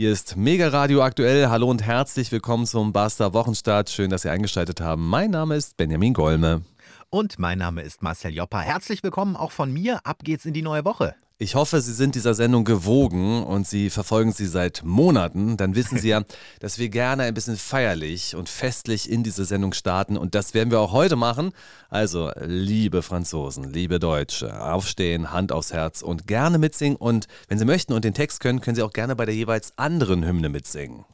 [0.00, 1.50] Hier ist Mega Radio aktuell.
[1.50, 3.90] Hallo und herzlich willkommen zum Basta Wochenstart.
[3.90, 5.06] Schön, dass Sie eingeschaltet haben.
[5.06, 6.62] Mein Name ist Benjamin Golme.
[7.10, 8.60] Und mein Name ist Marcel Joppa.
[8.60, 10.00] Herzlich willkommen auch von mir.
[10.06, 11.16] Ab geht's in die neue Woche.
[11.42, 15.56] Ich hoffe, Sie sind dieser Sendung gewogen und Sie verfolgen sie seit Monaten.
[15.56, 16.22] Dann wissen Sie ja,
[16.60, 20.18] dass wir gerne ein bisschen feierlich und festlich in diese Sendung starten.
[20.18, 21.52] Und das werden wir auch heute machen.
[21.88, 26.96] Also, liebe Franzosen, liebe Deutsche, aufstehen, Hand aufs Herz und gerne mitsingen.
[26.96, 29.72] Und wenn Sie möchten und den Text können, können Sie auch gerne bei der jeweils
[29.78, 31.06] anderen Hymne mitsingen.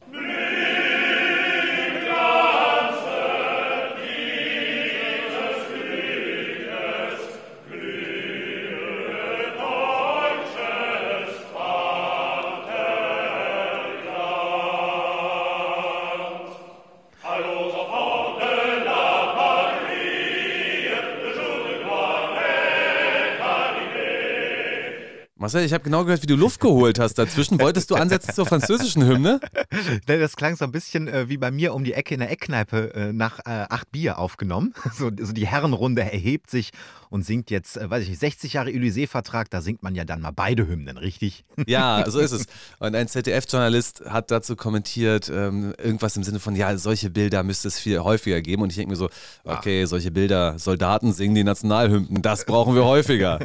[25.47, 27.15] Marcel, ich habe genau gehört, wie du Luft geholt hast.
[27.15, 29.39] Dazwischen wolltest du ansetzen zur französischen Hymne?
[30.07, 32.95] Das klang so ein bisschen äh, wie bei mir um die Ecke in der Eckkneipe
[32.95, 34.75] äh, nach äh, acht Bier aufgenommen.
[34.97, 36.71] So, so, die Herrenrunde erhebt sich
[37.11, 40.31] und singt jetzt, weiß ich nicht, 60 Jahre Élysée-Vertrag, da singt man ja dann mal
[40.31, 41.45] beide Hymnen, richtig?
[41.67, 42.47] Ja, so ist es.
[42.79, 47.69] Und ein ZDF-Journalist hat dazu kommentiert, ähm, irgendwas im Sinne von, ja, solche Bilder müsste
[47.69, 48.63] es viel häufiger geben.
[48.63, 49.09] Und ich denke mir so,
[49.45, 53.41] okay, solche Bilder, Soldaten singen die Nationalhymnen, das brauchen wir häufiger.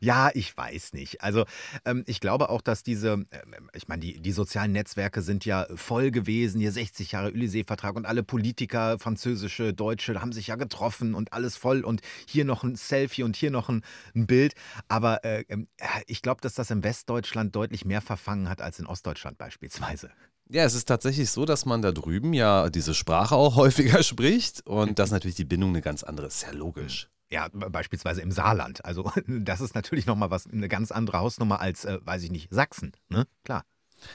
[0.00, 1.22] ja, ich weiß nicht.
[1.22, 1.44] Also
[1.84, 3.42] ähm, ich glaube auch, dass diese, äh,
[3.74, 8.06] ich meine, die, die sozialen Netzwerke sind ja voll gewesen, hier 60 Jahre Élysée-Vertrag und
[8.06, 12.76] alle Politiker, französische, deutsche, haben sich ja getroffen und alles voll und hier noch ein
[12.76, 13.82] Selfie und hier noch ein,
[14.14, 14.54] ein Bild.
[14.88, 15.68] Aber äh, ähm,
[16.06, 20.10] ich glaube, dass das in Westdeutschland deutlich mehr verfangen hat als in Ostdeutschland beispielsweise.
[20.50, 24.66] Ja, es ist tatsächlich so, dass man da drüben ja diese Sprache auch häufiger spricht
[24.66, 26.40] und dass natürlich die Bindung eine ganz andere ist.
[26.40, 27.08] Sehr logisch.
[27.30, 28.84] Ja, beispielsweise im Saarland.
[28.84, 32.48] Also das ist natürlich nochmal was, eine ganz andere Hausnummer als, äh, weiß ich nicht,
[32.52, 32.92] Sachsen.
[33.08, 33.26] Ne?
[33.44, 33.64] Klar.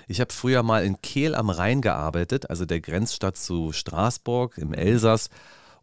[0.07, 4.73] Ich habe früher mal in Kehl am Rhein gearbeitet, also der Grenzstadt zu Straßburg im
[4.73, 5.29] Elsass.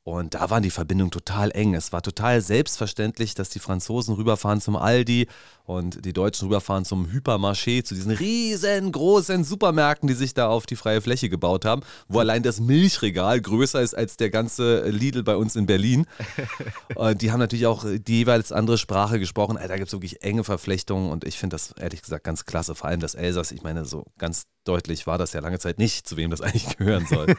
[0.05, 1.75] Und da waren die Verbindungen total eng.
[1.75, 5.27] Es war total selbstverständlich, dass die Franzosen rüberfahren zum Aldi
[5.67, 10.77] und die Deutschen rüberfahren zum Hypermarché, zu diesen riesengroßen Supermärkten, die sich da auf die
[10.77, 15.37] freie Fläche gebaut haben, wo allein das Milchregal größer ist als der ganze Lidl bei
[15.37, 16.07] uns in Berlin.
[16.95, 19.59] Und die haben natürlich auch die jeweils andere Sprache gesprochen.
[19.61, 22.75] Da gibt es wirklich enge Verflechtungen und ich finde das ehrlich gesagt ganz klasse.
[22.75, 26.09] Vor allem das Elsass, ich meine, so ganz deutlich war das ja lange Zeit nicht,
[26.09, 27.37] zu wem das eigentlich gehören soll.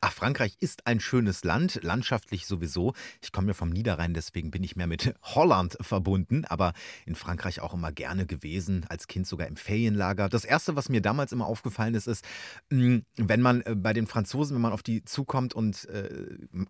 [0.00, 2.92] Ach, Frankreich ist ein schönes Land, landschaftlich sowieso.
[3.22, 6.72] Ich komme ja vom Niederrhein, deswegen bin ich mehr mit Holland verbunden, aber
[7.06, 10.28] in Frankreich auch immer gerne gewesen, als Kind sogar im Ferienlager.
[10.28, 12.24] Das Erste, was mir damals immer aufgefallen ist, ist,
[12.70, 16.08] hm, wenn man äh, bei den Franzosen, wenn man auf die zukommt und äh,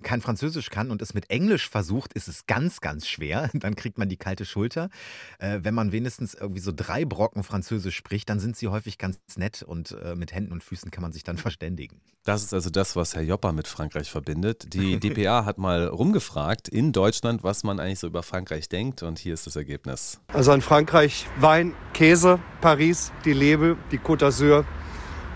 [0.03, 3.51] kein Französisch kann und es mit Englisch versucht, ist es ganz, ganz schwer.
[3.55, 4.91] Dann kriegt man die kalte Schulter.
[5.39, 9.19] Äh, wenn man wenigstens irgendwie so drei Brocken Französisch spricht, dann sind sie häufig ganz
[9.37, 12.01] nett und mit Händen und Füßen kann man sich dann verständigen.
[12.25, 14.73] Das ist also das, was Herr Joppa mit Frankreich verbindet.
[14.73, 19.19] Die DPA hat mal rumgefragt in Deutschland, was man eigentlich so über Frankreich denkt und
[19.19, 20.21] hier ist das Ergebnis.
[20.29, 24.65] Also in Frankreich Wein, Käse, Paris, die Lebe, die Côte d'Azur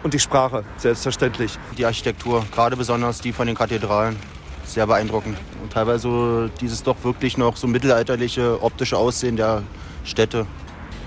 [0.03, 1.59] und die Sprache, selbstverständlich.
[1.77, 4.17] Die Architektur, gerade besonders die von den Kathedralen,
[4.65, 5.37] sehr beeindruckend.
[5.63, 9.63] Und teilweise dieses doch wirklich noch so mittelalterliche optische Aussehen der
[10.05, 10.47] Städte.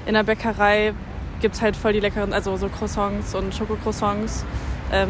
[0.05, 0.93] In der Bäckerei
[1.39, 4.45] gibt es halt voll die leckeren, also so Croissants und Schokocroissants.
[4.91, 5.09] Ähm,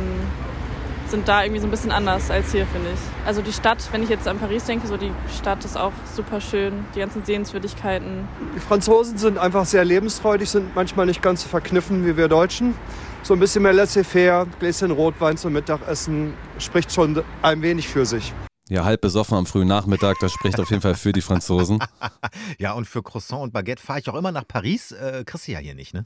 [1.12, 3.28] sind da irgendwie so ein bisschen anders als hier, finde ich.
[3.28, 6.42] Also die Stadt, wenn ich jetzt an Paris denke, so die Stadt ist auch super
[6.42, 8.28] schön, die ganzen Sehenswürdigkeiten.
[8.56, 12.74] Die Franzosen sind einfach sehr lebensfreudig, sind manchmal nicht ganz so verkniffen wie wir Deutschen.
[13.24, 18.34] So ein bisschen mehr laissez-faire, Gläschen Rotwein zum Mittagessen spricht schon ein wenig für sich.
[18.72, 21.80] Ja, halb besoffen am frühen Nachmittag, das spricht auf jeden Fall für die Franzosen.
[22.58, 24.94] ja, und für Croissant und Baguette fahre ich auch immer nach Paris.
[24.94, 26.06] Äh, kriegst du ja hier nicht, ne?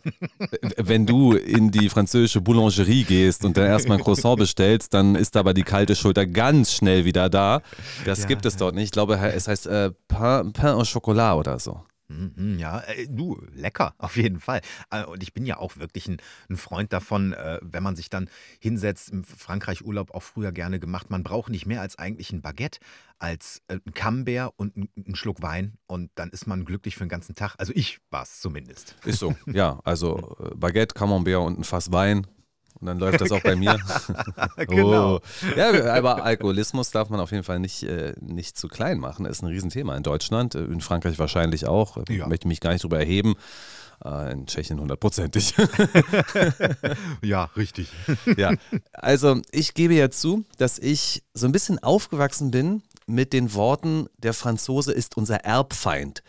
[0.76, 5.38] Wenn du in die französische Boulangerie gehst und dann erstmal ein Croissant bestellst, dann ist
[5.38, 7.62] aber die kalte Schulter ganz schnell wieder da.
[8.04, 8.86] Das ja, gibt es dort nicht.
[8.86, 11.84] Ich glaube, es heißt äh, Pain, Pain au Chocolat oder so.
[12.08, 14.62] Mhm, ja, äh, du, lecker, auf jeden Fall.
[14.92, 16.18] Äh, und ich bin ja auch wirklich ein,
[16.50, 18.30] ein Freund davon, äh, wenn man sich dann
[18.60, 22.80] hinsetzt, im Frankreich-Urlaub auch früher gerne gemacht, man braucht nicht mehr als eigentlich ein Baguette,
[23.18, 27.36] als ein Camembert und einen Schluck Wein und dann ist man glücklich für den ganzen
[27.36, 27.56] Tag.
[27.58, 28.96] Also ich war es zumindest.
[29.06, 29.80] Ist so, ja.
[29.84, 32.28] Also Baguette, Camembert und ein Fass Wein
[32.86, 33.80] und dann läuft das auch bei mir.
[34.58, 34.96] genau.
[34.96, 35.20] Oh.
[35.56, 39.26] Ja, aber Alkoholismus darf man auf jeden Fall nicht, äh, nicht zu klein machen.
[39.26, 41.98] Das ist ein Riesenthema in Deutschland, äh, in Frankreich wahrscheinlich auch.
[42.08, 42.28] Ich ja.
[42.28, 43.36] möchte mich gar nicht drüber erheben.
[44.04, 45.54] Äh, in Tschechien hundertprozentig.
[47.22, 47.90] ja, richtig.
[48.38, 48.54] ja,
[48.94, 54.08] also ich gebe ja zu, dass ich so ein bisschen aufgewachsen bin mit den Worten,
[54.18, 56.24] der Franzose ist unser Erbfeind.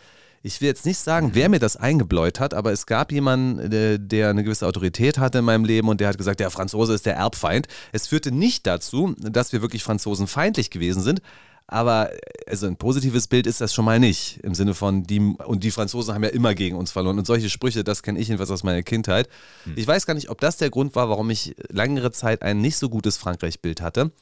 [0.47, 3.99] Ich will jetzt nicht sagen, wer mir das eingebläut hat, aber es gab jemanden, der,
[3.99, 7.05] der eine gewisse Autorität hatte in meinem Leben und der hat gesagt, der Franzose ist
[7.05, 7.67] der Erbfeind.
[7.91, 11.21] Es führte nicht dazu, dass wir wirklich franzosenfeindlich gewesen sind,
[11.67, 12.11] aber
[12.47, 14.39] also ein positives Bild ist das schon mal nicht.
[14.45, 17.19] Im Sinne von, die, und die Franzosen haben ja immer gegen uns verloren.
[17.19, 19.29] Und solche Sprüche, das kenne ich jedenfalls aus meiner Kindheit.
[19.65, 19.73] Hm.
[19.75, 22.77] Ich weiß gar nicht, ob das der Grund war, warum ich längere Zeit ein nicht
[22.77, 24.13] so gutes Frankreich-Bild hatte.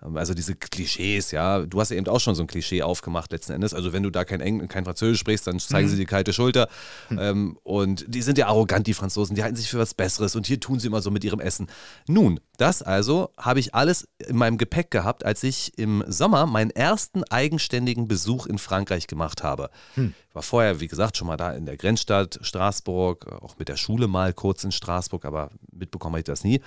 [0.00, 1.60] Also diese Klischees, ja.
[1.60, 3.72] Du hast ja eben auch schon so ein Klischee aufgemacht letzten Endes.
[3.72, 5.92] Also wenn du da kein, Eng kein Französisch sprichst, dann zeigen mhm.
[5.92, 6.68] sie die kalte Schulter.
[7.08, 7.18] Mhm.
[7.18, 9.34] Ähm, und die sind ja arrogant, die Franzosen.
[9.34, 10.36] Die halten sich für was Besseres.
[10.36, 11.68] Und hier tun sie immer so mit ihrem Essen.
[12.06, 16.70] Nun, das also habe ich alles in meinem Gepäck gehabt, als ich im Sommer meinen
[16.70, 19.70] ersten eigenständigen Besuch in Frankreich gemacht habe.
[19.96, 20.14] Mhm.
[20.32, 24.08] War vorher, wie gesagt, schon mal da in der Grenzstadt Straßburg, auch mit der Schule
[24.08, 26.60] mal kurz in Straßburg, aber mitbekommen habe ich das nie.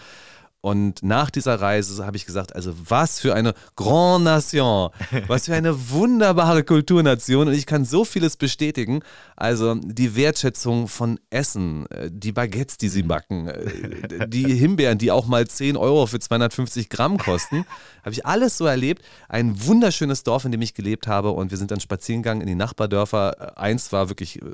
[0.61, 4.89] Und nach dieser Reise habe ich gesagt, also was für eine Grand Nation,
[5.27, 7.47] was für eine wunderbare Kulturnation.
[7.47, 9.01] Und ich kann so vieles bestätigen.
[9.37, 15.11] Also die Wertschätzung von Essen, äh, die Baguettes, die sie backen, äh, die Himbeeren, die
[15.11, 17.63] auch mal 10 Euro für 250 Gramm kosten,
[18.03, 19.03] habe ich alles so erlebt.
[19.29, 21.29] Ein wunderschönes Dorf, in dem ich gelebt habe.
[21.29, 23.59] Und wir sind dann spazieren gegangen in die Nachbardörfer.
[23.59, 24.45] Eins war wirklich äh,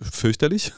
[0.00, 0.72] fürchterlich.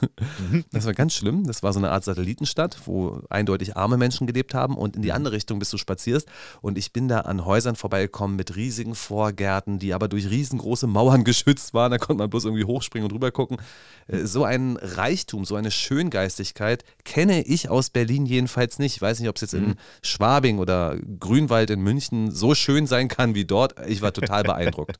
[0.50, 0.64] Mhm.
[0.74, 1.46] Das war ganz schlimm.
[1.46, 5.08] Das war so eine Art Satellitenstadt, wo eindeutig arme Menschen gelebt haben und in die
[5.08, 5.14] mhm.
[5.14, 6.28] andere Richtung bis du spazierst.
[6.60, 11.24] Und ich bin da an Häusern vorbeigekommen mit riesigen Vorgärten, die aber durch riesengroße Mauern
[11.24, 11.92] geschützt waren.
[11.92, 13.66] Da konnte man bloß irgendwie hochspringen und rüber gucken.
[14.06, 18.96] Äh, so ein Reichtum, so eine Schöngeistigkeit kenne ich aus Berlin jedenfalls nicht.
[18.96, 19.74] Ich weiß nicht, ob es jetzt in mhm.
[20.02, 23.74] Schwabing oder Grünwald in München so schön sein kann wie dort.
[23.86, 24.98] Ich war total beeindruckt.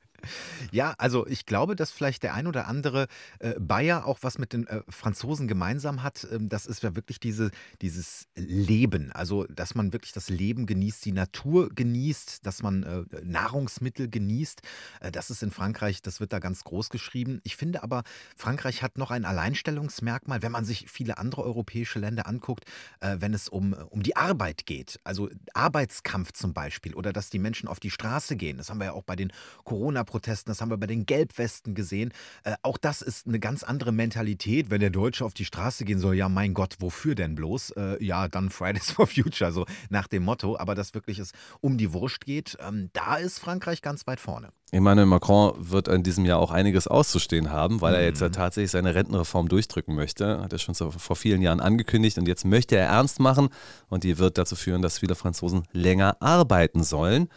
[0.70, 3.06] Ja, also ich glaube, dass vielleicht der ein oder andere
[3.38, 6.26] äh, Bayer auch was mit den äh, Franzosen gemeinsam hat.
[6.30, 7.50] Ähm, das ist ja wirklich diese,
[7.82, 9.12] dieses Leben.
[9.12, 14.62] Also, dass man wirklich das Leben genießt, die Natur genießt, dass man äh, Nahrungsmittel genießt.
[15.00, 17.40] Äh, das ist in Frankreich, das wird da ganz groß geschrieben.
[17.44, 18.02] Ich finde aber,
[18.44, 22.64] Frankreich hat noch ein Alleinstellungsmerkmal, wenn man sich viele andere europäische Länder anguckt,
[23.00, 25.00] äh, wenn es um, um die Arbeit geht.
[25.04, 28.58] Also Arbeitskampf zum Beispiel oder dass die Menschen auf die Straße gehen.
[28.58, 29.32] Das haben wir ja auch bei den
[29.64, 32.12] Corona-Protesten Protesten, das haben wir bei den Gelbwesten gesehen.
[32.44, 34.70] Äh, auch das ist eine ganz andere Mentalität.
[34.70, 37.70] Wenn der Deutsche auf die Straße gehen soll, ja, mein Gott, wofür denn bloß?
[37.70, 40.58] Äh, ja, dann Fridays for Future, so nach dem Motto.
[40.58, 44.50] Aber dass wirklich es um die Wurst geht, ähm, da ist Frankreich ganz weit vorne.
[44.74, 48.32] Emmanuel Macron wird in diesem Jahr auch einiges auszustehen haben, weil er jetzt ja mhm.
[48.32, 50.40] tatsächlich seine Rentenreform durchdrücken möchte.
[50.40, 53.50] Hat er schon vor vielen Jahren angekündigt und jetzt möchte er ernst machen
[53.88, 57.28] und die wird dazu führen, dass viele Franzosen länger arbeiten sollen.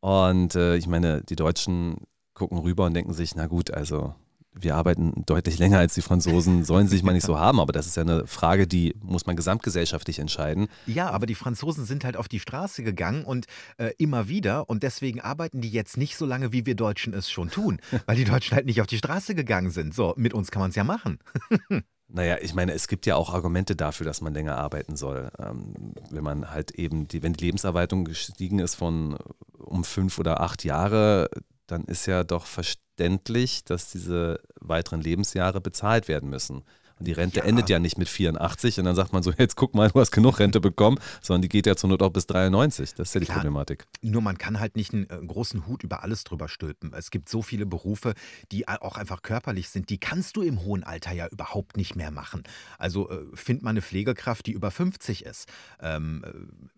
[0.00, 1.96] Und äh, ich meine, die Deutschen
[2.34, 4.14] gucken rüber und denken sich, na gut, also
[4.54, 7.60] wir arbeiten deutlich länger als die Franzosen, sollen sich mal nicht so haben.
[7.60, 10.68] Aber das ist ja eine Frage, die muss man gesamtgesellschaftlich entscheiden.
[10.86, 13.46] Ja, aber die Franzosen sind halt auf die Straße gegangen und
[13.78, 14.68] äh, immer wieder.
[14.68, 17.80] Und deswegen arbeiten die jetzt nicht so lange, wie wir Deutschen es schon tun.
[18.06, 19.94] Weil die Deutschen halt nicht auf die Straße gegangen sind.
[19.94, 21.18] So, mit uns kann man es ja machen.
[22.06, 25.30] Naja, ich meine, es gibt ja auch Argumente dafür, dass man länger arbeiten soll.
[25.38, 29.16] Ähm, wenn man halt eben, die, wenn die Lebenserwartung gestiegen ist von
[29.58, 31.28] um fünf oder acht Jahre,
[31.66, 36.64] dann ist ja doch verständlich, dass diese weiteren Lebensjahre bezahlt werden müssen.
[37.04, 37.44] Die Rente ja.
[37.44, 40.10] endet ja nicht mit 84 und dann sagt man so, jetzt guck mal, du hast
[40.10, 42.94] genug Rente bekommen, sondern die geht ja zur Not auch bis 93.
[42.94, 43.86] Das ist ja die Klar, Problematik.
[44.02, 46.92] Nur man kann halt nicht einen, einen, äh, großen Hut über alles drüber stülpen.
[46.94, 48.14] Es gibt so viele Berufe,
[48.52, 52.10] die auch einfach körperlich sind, die kannst du im hohen Alter ja überhaupt nicht mehr
[52.10, 52.42] machen.
[52.78, 55.48] Also äh, find mal eine Pflegekraft, die über 50 ist.
[55.80, 56.30] Ähm, äh,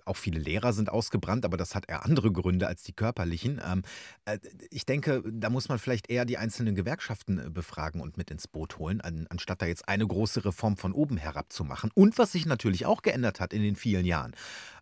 [0.05, 3.61] auch viele Lehrer sind ausgebrannt, aber das hat eher andere Gründe als die körperlichen.
[3.65, 3.83] Ähm,
[4.25, 4.39] äh,
[4.71, 8.79] ich denke, da muss man vielleicht eher die einzelnen Gewerkschaften befragen und mit ins Boot
[8.79, 11.91] holen, an, anstatt da jetzt eine große Reform von oben herab zu machen.
[11.95, 14.35] Und was sich natürlich auch geändert hat in den vielen Jahren.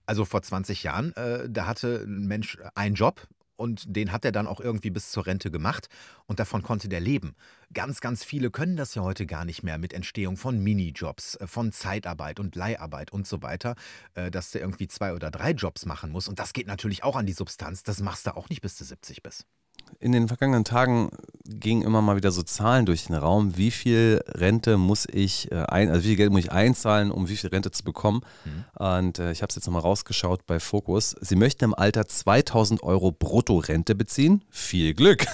[0.07, 3.27] Also vor 20 Jahren, äh, da hatte ein Mensch einen Job
[3.57, 5.89] und den hat er dann auch irgendwie bis zur Rente gemacht
[6.27, 7.35] und davon konnte der leben.
[7.73, 11.47] Ganz, ganz viele können das ja heute gar nicht mehr mit Entstehung von Minijobs, äh,
[11.47, 13.77] von Zeitarbeit und Leiharbeit und so weiter,
[14.15, 16.29] äh, dass der irgendwie zwei oder drei Jobs machen muss.
[16.29, 17.83] Und das geht natürlich auch an die Substanz.
[17.83, 19.47] Das machst du auch nicht bis du 70 bist
[20.01, 21.11] in den vergangenen Tagen
[21.47, 23.57] gingen immer mal wieder so Zahlen durch den Raum.
[23.57, 27.29] Wie viel Rente muss ich äh, ein, also wie viel Geld muss ich einzahlen, um
[27.29, 28.23] wie viel Rente zu bekommen?
[28.45, 28.83] Mhm.
[28.83, 31.15] Und äh, ich habe es jetzt nochmal rausgeschaut bei Focus.
[31.21, 34.43] Sie möchten im Alter 2000 Euro Brutto-Rente beziehen.
[34.49, 35.27] Viel Glück.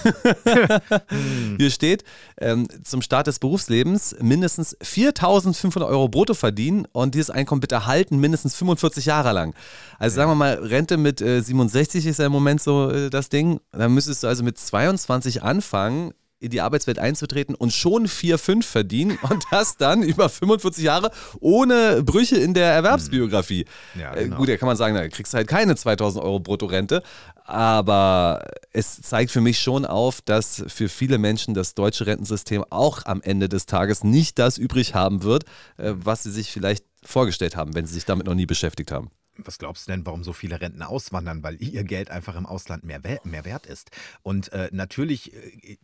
[1.57, 2.03] Hier steht,
[2.39, 8.19] ähm, zum Start des Berufslebens mindestens 4500 Euro brutto verdienen und dieses Einkommen bitte halten,
[8.19, 9.53] mindestens 45 Jahre lang.
[9.97, 13.29] Also sagen wir mal, Rente mit äh, 67 ist ja im Moment so äh, das
[13.29, 13.61] Ding.
[13.71, 18.65] Dann müsstest du also mit 22 anfangen, in die Arbeitswelt einzutreten und schon 4, 5
[18.65, 23.65] verdienen und das dann über 45 Jahre ohne Brüche in der Erwerbsbiografie.
[23.97, 24.37] Ja, Äh, genau.
[24.37, 27.03] Gut, da kann man sagen, da kriegst du halt keine 2000 Euro Bruttorente,
[27.45, 33.05] aber es zeigt für mich schon auf, dass für viele Menschen das deutsche Rentensystem auch
[33.05, 35.45] am Ende des Tages nicht das übrig haben wird,
[35.77, 39.11] äh, was sie sich vielleicht vorgestellt haben, wenn sie sich damit noch nie beschäftigt haben.
[39.45, 41.43] Was glaubst du denn, warum so viele Rentner auswandern?
[41.43, 43.91] Weil ihr Geld einfach im Ausland mehr, mehr wert ist.
[44.23, 45.77] Und äh, natürlich, äh,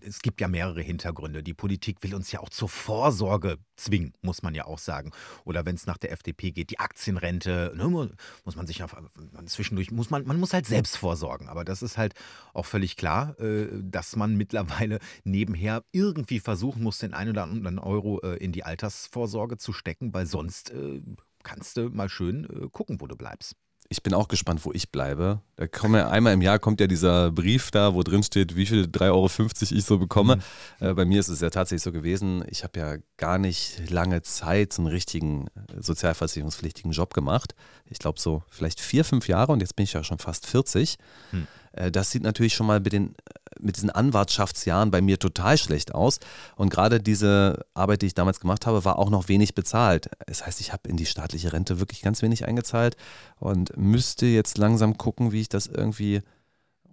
[0.00, 1.42] es gibt ja mehrere Hintergründe.
[1.42, 5.12] Die Politik will uns ja auch zur Vorsorge zwingen, muss man ja auch sagen.
[5.44, 8.08] Oder wenn es nach der FDP geht, die Aktienrente, ne, mu-
[8.44, 11.48] muss man sich man zwischendurch, muss man, man muss halt selbst vorsorgen.
[11.48, 12.14] Aber das ist halt
[12.52, 17.78] auch völlig klar, äh, dass man mittlerweile nebenher irgendwie versuchen muss, den einen oder anderen
[17.78, 21.00] Euro äh, in die Altersvorsorge zu stecken, weil sonst äh,
[21.42, 23.56] kannst du mal schön äh, gucken, wo du bleibst.
[23.88, 25.42] Ich bin auch gespannt, wo ich bleibe.
[25.56, 28.64] Da kommen ja einmal im Jahr kommt ja dieser Brief da, wo drin steht, wie
[28.64, 29.28] viel 3,50 Euro
[29.60, 30.38] ich so bekomme.
[30.80, 34.22] Äh, bei mir ist es ja tatsächlich so gewesen, ich habe ja gar nicht lange
[34.22, 37.54] Zeit so einen richtigen äh, sozialversicherungspflichtigen Job gemacht.
[37.84, 40.96] Ich glaube so vielleicht vier, fünf Jahre und jetzt bin ich ja schon fast 40.
[41.30, 41.46] Hm.
[41.72, 43.14] Äh, Das sieht natürlich schon mal mit, den,
[43.60, 46.20] mit diesen Anwartschaftsjahren bei mir total schlecht aus.
[46.56, 50.08] Und gerade diese Arbeit, die ich damals gemacht habe, war auch noch wenig bezahlt.
[50.26, 52.96] Das heißt, ich habe in die staatliche Rente wirklich ganz wenig eingezahlt
[53.38, 56.22] und müsste jetzt langsam gucken, wie ich das irgendwie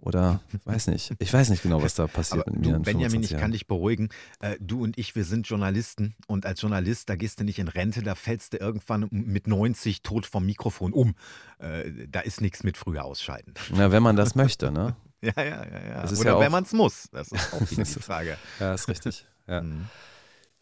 [0.00, 1.12] oder weiß nicht.
[1.18, 3.30] Ich weiß nicht genau, was da passiert Aber mit mir du, in Benjamin, 25 ich
[3.32, 3.52] kann Jahren.
[3.52, 4.08] dich beruhigen.
[4.40, 6.14] Äh, du und ich, wir sind Journalisten.
[6.26, 10.02] Und als Journalist, da gehst du nicht in Rente, da fällst du irgendwann mit 90
[10.02, 11.14] tot vom Mikrofon um.
[11.58, 13.54] Äh, da ist nichts mit früher ausscheiden.
[13.74, 14.96] Na, wenn man das möchte, ne?
[15.22, 15.64] Ja, ja, ja.
[15.66, 16.10] ja.
[16.10, 17.08] Oder ja auch- wenn man es muss.
[17.12, 18.38] Das ist auch die Frage.
[18.58, 19.26] Ja, ist richtig.
[19.46, 19.60] Ja.
[19.60, 19.86] Mhm.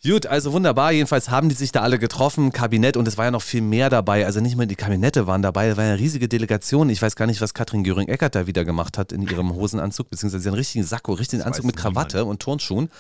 [0.04, 0.92] Gut, also wunderbar.
[0.92, 3.90] Jedenfalls haben die sich da alle getroffen, Kabinett, und es war ja noch viel mehr
[3.90, 4.26] dabei.
[4.26, 6.88] Also nicht nur die Kabinette waren dabei, es war eine riesige Delegation.
[6.88, 10.50] Ich weiß gar nicht, was Katrin Göring-Eckert da wieder gemacht hat in ihrem Hosenanzug, beziehungsweise
[10.50, 12.90] einen richtigen Sakko, richtigen Das Anzug mit Krawatte und Turnschuhen.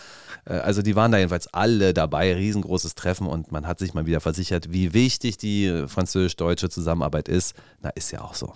[0.44, 4.06] Äh, Also die waren da jedenfalls alle dabei, riesengroßes Treffen und man hat sich mal
[4.06, 7.54] wieder versichert, wie wichtig die äh, französisch-deutsche Zusammenarbeit ist.
[7.80, 8.54] Na, ist ja auch so.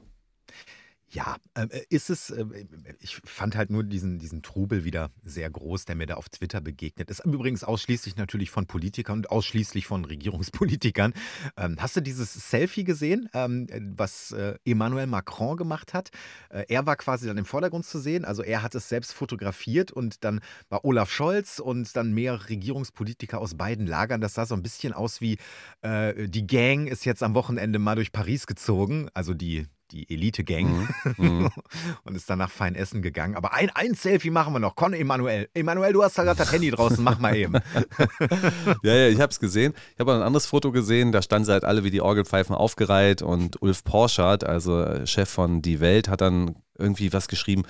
[1.14, 2.44] Ja, ähm, äh, ist es, äh,
[3.00, 6.62] ich fand halt nur diesen, diesen Trubel wieder sehr groß, der mir da auf Twitter
[6.62, 7.22] begegnet ist.
[7.26, 11.12] Übrigens ausschließlich natürlich von Politikern und ausschließlich von Regierungspolitikern.
[11.58, 16.08] Ähm, hast du dieses Selfie gesehen, ähm, was äh, Emmanuel Macron gemacht hat?
[16.48, 19.92] Äh, er war quasi dann im Vordergrund zu sehen, also er hat es selbst fotografiert
[19.92, 20.40] und dann
[20.70, 24.22] war Olaf Scholz und dann mehrere Regierungspolitiker aus beiden Lagern.
[24.22, 25.36] Das sah so ein bisschen aus wie
[25.82, 30.88] äh, die Gang ist jetzt am Wochenende mal durch Paris gezogen, also die, die Elite-Gang
[31.18, 31.50] Mhm.
[32.04, 33.36] und ist danach fein essen gegangen.
[33.36, 34.74] Aber ein, ein Selfie machen wir noch.
[34.74, 35.48] Komm, Emanuel.
[35.54, 37.02] Emanuel, du hast da gerade das Handy draußen.
[37.04, 37.54] Mach mal eben.
[38.82, 39.74] Ja, ja, ich habe es gesehen.
[39.94, 43.22] Ich habe ein anderes Foto gesehen, da standen sie halt alle wie die Orgelpfeifen aufgereiht
[43.22, 47.64] und Ulf Porschert, also äh, Chef von Die Welt, hat dann irgendwie was geschrieben.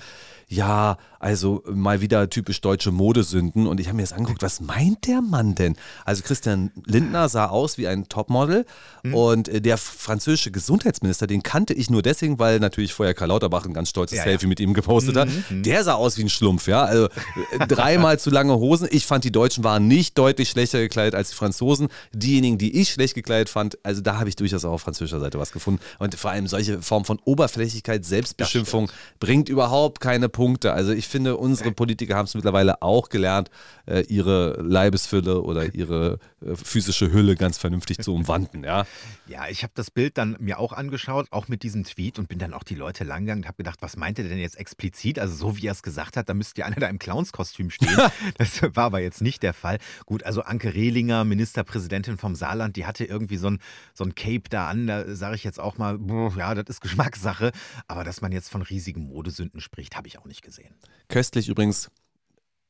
[0.47, 3.65] Ja, also mal wieder typisch deutsche Modesünden.
[3.65, 5.75] Und ich habe mir das angeguckt, was meint der Mann denn?
[6.05, 8.65] Also Christian Lindner sah aus wie ein Topmodel
[9.13, 13.65] und äh, der französische Gesundheitsminister, den kannte ich nur deswegen, weil natürlich vorher Karl Lauterbach
[13.65, 14.49] ein ganz stolzes Ja, Selfie ja.
[14.49, 15.29] mit ihm gepostet hat.
[15.49, 16.83] Der sah aus wie ein Schlumpf, ja.
[16.83, 17.07] Also
[17.51, 18.87] äh, dreimal zu lange Hosen.
[18.91, 21.87] Ich fand, die Deutschen waren nicht deutlich schlechter gekleidet als die Franzosen.
[22.11, 25.39] Diejenigen, die ich schlecht gekleidet fand, also da habe ich durchaus auch auf französischer Seite
[25.39, 25.81] was gefunden.
[25.99, 30.73] Und vor allem solche Form von Oberflächlichkeit, Selbstbeschimpfung bringt überhaupt keine Punkte.
[30.73, 33.49] Also ich finde, unsere Politiker haben es mittlerweile auch gelernt,
[33.85, 36.19] äh, ihre Leibesfülle oder ihre
[36.55, 38.85] physische Hülle ganz vernünftig zu umwanden, ja.
[39.25, 42.39] Ja, ich habe das Bild dann mir auch angeschaut, auch mit diesem Tweet und bin
[42.39, 45.17] dann auch die Leute langgegangen und habe gedacht, was meint er denn jetzt explizit?
[45.17, 47.97] Also so wie er es gesagt hat, da müsste ja einer da im Clownskostüm stehen.
[48.37, 49.79] das war aber jetzt nicht der Fall.
[50.05, 53.59] Gut, also Anke Rehlinger, Ministerpräsidentin vom Saarland, die hatte irgendwie so ein,
[53.93, 54.87] so ein Cape da an.
[54.87, 55.97] Da sage ich jetzt auch mal,
[56.37, 57.51] ja, das ist Geschmackssache.
[57.87, 60.75] Aber dass man jetzt von riesigen Modesünden spricht, habe ich auch nicht gesehen.
[61.07, 61.89] Köstlich übrigens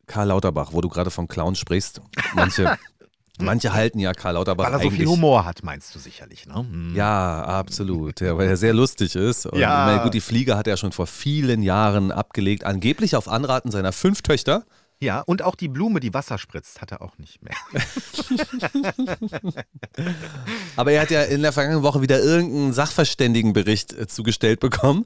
[0.06, 2.02] Karl Lauterbach, wo du gerade vom Clown sprichst.
[2.36, 2.78] Manche,
[3.40, 6.56] manche halten ja Karl Lauterbach Weil er so viel Humor hat, meinst du sicherlich, ne?
[6.56, 6.96] Hm.
[6.96, 8.22] Ja, absolut.
[8.22, 9.46] Ja, weil er sehr lustig ist.
[9.46, 10.04] Und Ja.
[10.04, 14.22] gut, die Fliege hat er schon vor vielen Jahren abgelegt, angeblich auf Anraten seiner fünf
[14.22, 14.64] Töchter.
[15.04, 17.54] Ja, und auch die Blume, die Wasser spritzt, hat er auch nicht mehr.
[20.78, 25.06] Aber er hat ja in der vergangenen Woche wieder irgendeinen Sachverständigenbericht äh, zugestellt bekommen.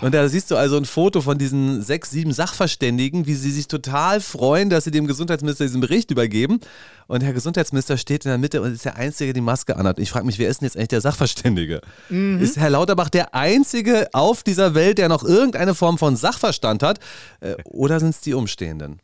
[0.00, 3.68] Und da siehst du also ein Foto von diesen sechs, sieben Sachverständigen, wie sie sich
[3.68, 6.58] total freuen, dass sie dem Gesundheitsminister diesen Bericht übergeben.
[7.06, 10.00] und Herr Gesundheitsminister steht in der Mitte und ist der Einzige, der die Maske anhat.
[10.00, 11.82] Ich frage mich, wer ist denn jetzt eigentlich der Sachverständige?
[12.08, 12.40] Mhm.
[12.40, 16.98] Ist Herr Lauterbach der Einzige auf dieser Welt, der noch irgendeine Form von Sachverstand hat?
[17.38, 18.98] Äh, oder sind es die Umstehenden?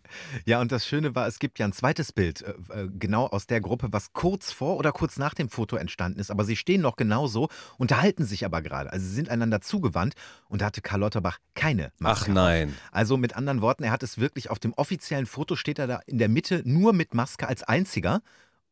[0.44, 2.50] Ja, und das Schöne war, es gibt ja ein zweites Bild, äh,
[2.82, 6.30] äh, genau aus der Gruppe, was kurz vor oder kurz nach dem Foto entstanden ist.
[6.30, 8.92] Aber sie stehen noch genauso, unterhalten sich aber gerade.
[8.92, 10.14] Also sie sind einander zugewandt
[10.48, 12.30] und da hatte Karl Lauterbach keine Maske.
[12.30, 12.68] Ach nein.
[12.68, 12.74] Auf.
[12.92, 16.00] Also mit anderen Worten, er hat es wirklich auf dem offiziellen Foto steht er da
[16.06, 18.22] in der Mitte nur mit Maske als einziger.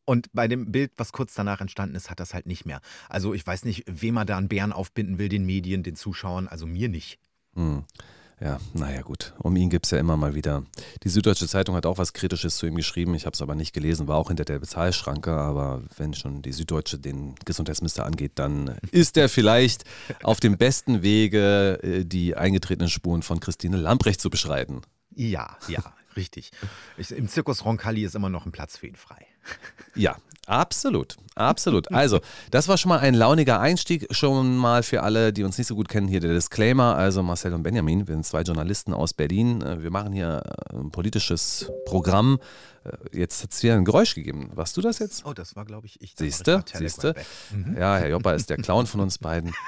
[0.04, 2.80] Und bei dem Bild, was kurz danach entstanden ist, hat das halt nicht mehr.
[3.08, 6.48] Also ich weiß nicht, wem er da einen Bären aufbinden will, den Medien, den Zuschauern,
[6.48, 7.18] also mir nicht.
[7.54, 7.84] Hm.
[8.40, 9.34] Ja, naja gut.
[9.38, 10.64] Um ihn gibt es ja immer mal wieder.
[11.02, 13.14] Die Süddeutsche Zeitung hat auch was Kritisches zu ihm geschrieben.
[13.14, 15.32] Ich habe es aber nicht gelesen, war auch hinter der Bezahlschranke.
[15.32, 19.84] Aber wenn schon die Süddeutsche den Gesundheitsminister angeht, dann ist er vielleicht
[20.22, 24.80] auf dem besten Wege, äh, die eingetretenen Spuren von Christine Lambrecht zu beschreiten.
[25.14, 25.82] Ja, ja,
[26.16, 26.50] richtig.
[26.96, 29.26] Ich, Im Zirkus Roncalli ist immer noch ein Platz für ihn frei.
[29.94, 30.16] Ja,
[30.46, 31.92] absolut, absolut.
[31.92, 32.20] Also,
[32.50, 35.74] das war schon mal ein launiger Einstieg, schon mal für alle, die uns nicht so
[35.74, 36.96] gut kennen, hier der Disclaimer.
[36.96, 39.62] Also Marcel und Benjamin, wir sind zwei Journalisten aus Berlin.
[39.62, 42.38] Äh, wir machen hier äh, ein politisches Programm.
[42.84, 44.50] Äh, jetzt hat es wieder ein Geräusch gegeben.
[44.54, 45.24] Warst du das jetzt?
[45.26, 46.14] Oh, das war, glaube ich, ich.
[46.16, 47.14] Siehste, siehste.
[47.50, 47.76] Mhm.
[47.78, 49.52] Ja, Herr Joppa ist der Clown von uns beiden.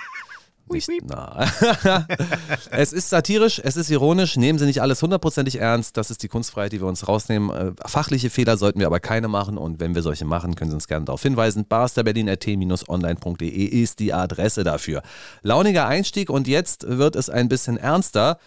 [0.70, 0.88] Nicht,
[2.70, 5.96] es ist satirisch, es ist ironisch, nehmen Sie nicht alles hundertprozentig ernst.
[5.96, 7.50] Das ist die Kunstfreiheit, die wir uns rausnehmen.
[7.50, 10.76] Äh, fachliche Fehler sollten wir aber keine machen und wenn wir solche machen, können Sie
[10.76, 11.66] uns gerne darauf hinweisen.
[11.66, 15.02] barsterberlin.t-online.de ist die Adresse dafür.
[15.42, 18.38] Launiger Einstieg und jetzt wird es ein bisschen ernster.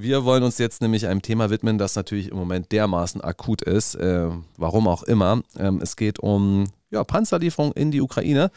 [0.00, 3.96] Wir wollen uns jetzt nämlich einem Thema widmen, das natürlich im Moment dermaßen akut ist.
[3.96, 5.42] Äh, warum auch immer.
[5.58, 8.50] Ähm, es geht um ja, Panzerlieferung in die Ukraine.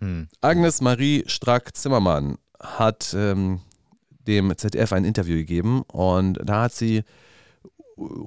[0.00, 0.28] Hm.
[0.40, 3.60] Agnes Marie Strack-Zimmermann hat ähm,
[4.26, 7.04] dem ZDF ein Interview gegeben und da hat sie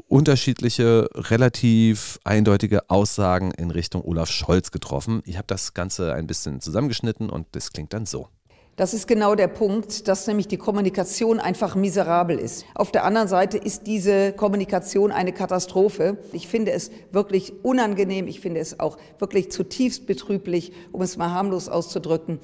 [0.08, 5.22] unterschiedliche, relativ eindeutige Aussagen in Richtung Olaf Scholz getroffen.
[5.26, 8.28] Ich habe das Ganze ein bisschen zusammengeschnitten und das klingt dann so.
[8.76, 12.66] Das ist genau der Punkt, dass nämlich die Kommunikation einfach miserabel ist.
[12.74, 16.18] Auf der anderen Seite ist diese Kommunikation eine Katastrophe.
[16.32, 18.28] Ich finde es wirklich unangenehm.
[18.28, 22.40] Ich finde es auch wirklich zutiefst betrüblich, um es mal harmlos auszudrücken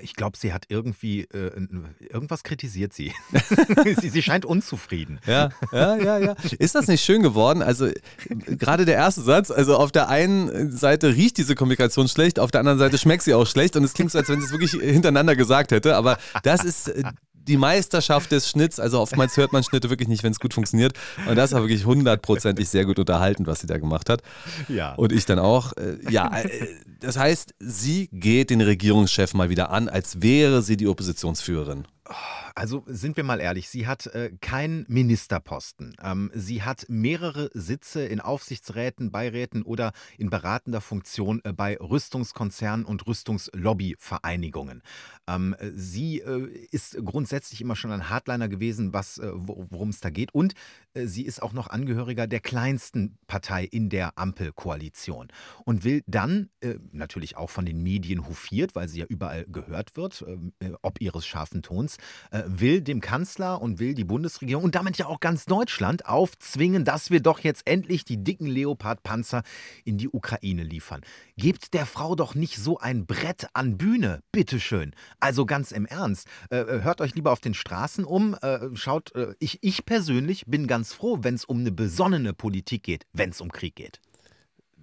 [0.00, 1.50] ich glaube, sie hat irgendwie äh,
[2.00, 3.12] irgendwas kritisiert sie.
[4.00, 4.08] sie.
[4.08, 4.22] sie.
[4.22, 5.20] scheint unzufrieden.
[5.26, 6.34] Ja, ja, ja, ja.
[6.58, 7.62] Ist das nicht schön geworden?
[7.62, 7.88] Also
[8.28, 12.60] gerade der erste Satz, also auf der einen Seite riecht diese Kommunikation schlecht, auf der
[12.60, 14.72] anderen Seite schmeckt sie auch schlecht und es klingt so, als wenn sie es wirklich
[14.72, 15.96] hintereinander gesagt hätte.
[15.96, 17.02] Aber das ist äh,
[17.46, 18.80] die Meisterschaft des Schnitts.
[18.80, 20.94] Also oftmals hört man Schnitte wirklich nicht, wenn es gut funktioniert.
[21.28, 24.22] Und das war wirklich hundertprozentig sehr gut unterhaltend, was sie da gemacht hat.
[24.68, 24.94] Ja.
[24.94, 25.72] Und ich dann auch.
[25.74, 26.66] Äh, ja, äh,
[27.00, 31.86] das heißt, sie geht den Regierungschef mal wieder an, als wäre sie die Oppositionsführerin.
[32.58, 35.94] Also sind wir mal ehrlich, sie hat äh, keinen Ministerposten.
[36.02, 42.86] Ähm, sie hat mehrere Sitze in Aufsichtsräten, Beiräten oder in beratender Funktion äh, bei Rüstungskonzernen
[42.86, 44.82] und Rüstungslobbyvereinigungen.
[45.28, 50.08] Ähm, sie äh, ist grundsätzlich immer schon ein Hardliner gewesen, was, äh, worum es da
[50.08, 50.32] geht.
[50.32, 50.54] Und
[50.94, 55.28] äh, sie ist auch noch Angehöriger der kleinsten Partei in der Ampelkoalition
[55.66, 59.96] und will dann, äh, natürlich auch von den Medien hofiert, weil sie ja überall gehört
[59.96, 60.24] wird,
[60.82, 61.98] ob ihres scharfen Tons,
[62.46, 67.10] will dem Kanzler und will die Bundesregierung und damit ja auch ganz Deutschland aufzwingen, dass
[67.10, 69.42] wir doch jetzt endlich die dicken Leopard-Panzer
[69.84, 71.02] in die Ukraine liefern.
[71.36, 74.92] Gebt der Frau doch nicht so ein Brett an Bühne, bitteschön.
[75.20, 79.14] Also ganz im Ernst, äh, äh, hört euch lieber auf den Straßen um, äh, schaut,
[79.14, 83.30] äh, ich, ich persönlich bin ganz froh, wenn es um eine besonnene Politik geht, wenn
[83.30, 84.00] es um Krieg geht.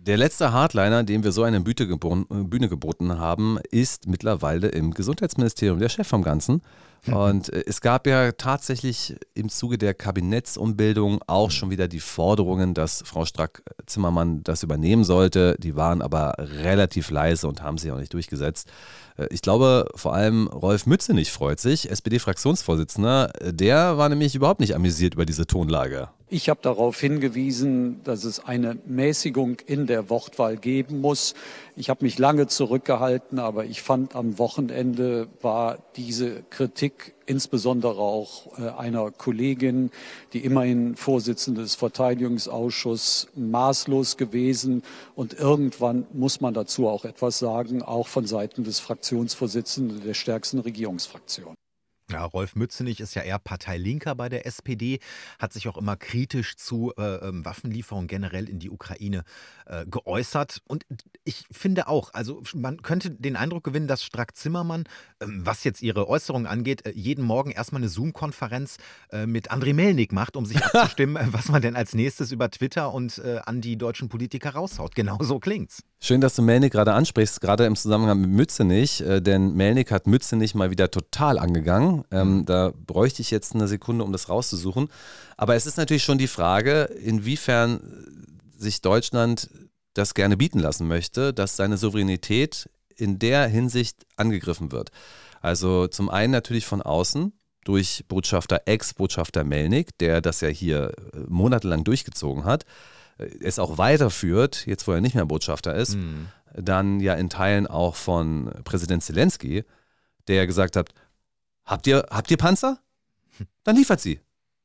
[0.05, 5.87] Der letzte Hardliner, dem wir so eine Bühne geboten haben, ist mittlerweile im Gesundheitsministerium der
[5.87, 6.61] Chef vom Ganzen.
[7.11, 12.73] Und äh, es gab ja tatsächlich im Zuge der Kabinettsumbildung auch schon wieder die Forderungen,
[12.73, 15.55] dass Frau Strack-Zimmermann das übernehmen sollte.
[15.59, 18.71] Die waren aber relativ leise und haben sich auch nicht durchgesetzt.
[19.17, 23.33] Äh, ich glaube, vor allem Rolf Mützenich freut sich, SPD-Fraktionsvorsitzender.
[23.41, 26.09] Der war nämlich überhaupt nicht amüsiert über diese Tonlage.
[26.33, 31.35] Ich habe darauf hingewiesen, dass es eine Mäßigung in der Wortwahl geben muss.
[31.75, 38.57] Ich habe mich lange zurückgehalten, aber ich fand am Wochenende war diese Kritik insbesondere auch
[38.57, 39.91] äh, einer Kollegin,
[40.33, 44.81] die immerhin Vorsitzende des Verteidigungsausschusses, maßlos gewesen.
[45.13, 50.57] Und irgendwann muss man dazu auch etwas sagen, auch von Seiten des Fraktionsvorsitzenden der stärksten
[50.57, 51.53] Regierungsfraktion.
[52.11, 54.99] Ja, Rolf Mützenich ist ja eher Parteilinker bei der SPD,
[55.39, 59.23] hat sich auch immer kritisch zu äh, ähm, Waffenlieferungen generell in die Ukraine
[59.65, 60.61] äh, geäußert.
[60.67, 60.85] Und
[61.23, 64.83] ich finde auch, also man könnte den Eindruck gewinnen, dass Strack Zimmermann,
[65.21, 68.77] ähm, was jetzt ihre Äußerungen angeht, äh, jeden Morgen erstmal eine Zoom-Konferenz
[69.09, 72.93] äh, mit André Melnik macht, um sich abzustimmen, was man denn als nächstes über Twitter
[72.93, 74.93] und äh, an die deutschen Politiker raushaut.
[74.93, 75.83] Genau so klingt's.
[76.05, 80.05] Schön, dass du Melnik gerade ansprichst, gerade im Zusammenhang mit Mützenich, äh, denn Melnik hat
[80.05, 82.03] Mützenich mal wieder total angegangen.
[82.11, 82.45] Ähm, mhm.
[82.45, 84.89] da bräuchte ich jetzt eine Sekunde, um das rauszusuchen.
[85.37, 87.79] Aber es ist natürlich schon die Frage, inwiefern
[88.57, 89.49] sich Deutschland
[89.93, 94.89] das gerne bieten lassen möchte, dass seine Souveränität in der Hinsicht angegriffen wird.
[95.39, 97.31] Also zum einen natürlich von außen
[97.63, 102.65] durch Botschafter, Ex-Botschafter Melnik, der das ja hier äh, monatelang durchgezogen hat.
[103.17, 106.27] Äh, es auch weiterführt, jetzt wo er nicht mehr Botschafter ist, mhm.
[106.53, 109.63] dann ja in Teilen auch von Präsident Zelensky,
[110.27, 110.93] der gesagt hat,
[111.65, 112.79] habt ihr, habt ihr Panzer?
[113.63, 114.19] Dann liefert sie.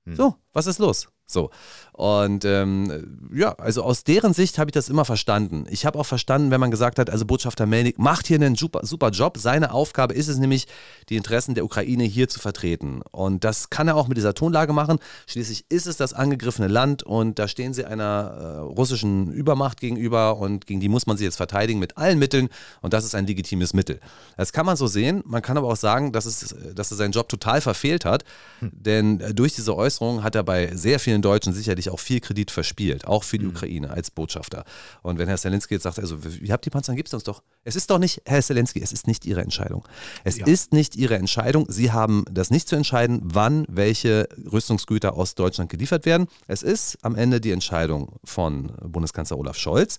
[0.04, 0.16] Mhm.
[0.16, 1.08] So, was ist los?
[1.30, 1.50] So.
[1.92, 5.66] Und ähm, ja, also aus deren Sicht habe ich das immer verstanden.
[5.68, 8.86] Ich habe auch verstanden, wenn man gesagt hat, also Botschafter Melnik macht hier einen super,
[8.86, 9.36] super Job.
[9.36, 10.68] Seine Aufgabe ist es nämlich,
[11.08, 13.02] die Interessen der Ukraine hier zu vertreten.
[13.10, 15.00] Und das kann er auch mit dieser Tonlage machen.
[15.26, 20.36] Schließlich ist es das angegriffene Land und da stehen sie einer äh, russischen Übermacht gegenüber
[20.36, 22.48] und gegen die muss man sich jetzt verteidigen mit allen Mitteln
[22.80, 23.98] und das ist ein legitimes Mittel.
[24.36, 25.24] Das kann man so sehen.
[25.26, 28.22] Man kann aber auch sagen, dass, es, dass er seinen Job total verfehlt hat,
[28.60, 28.70] hm.
[28.72, 32.50] denn äh, durch diese Äußerung hat er bei sehr vielen Deutschen sicherlich auch viel Kredit
[32.50, 33.52] verspielt, auch für die mhm.
[33.52, 34.64] Ukraine als Botschafter.
[35.02, 37.24] Und wenn Herr Zelensky jetzt sagt, also ihr habt die Panzer, dann gibt es uns
[37.24, 37.42] doch.
[37.64, 39.84] Es ist doch nicht, Herr Zelensky, es ist nicht Ihre Entscheidung.
[40.24, 40.46] Es ja.
[40.46, 41.66] ist nicht Ihre Entscheidung.
[41.68, 46.26] Sie haben das nicht zu entscheiden, wann welche Rüstungsgüter aus Deutschland geliefert werden.
[46.46, 49.98] Es ist am Ende die Entscheidung von Bundeskanzler Olaf Scholz.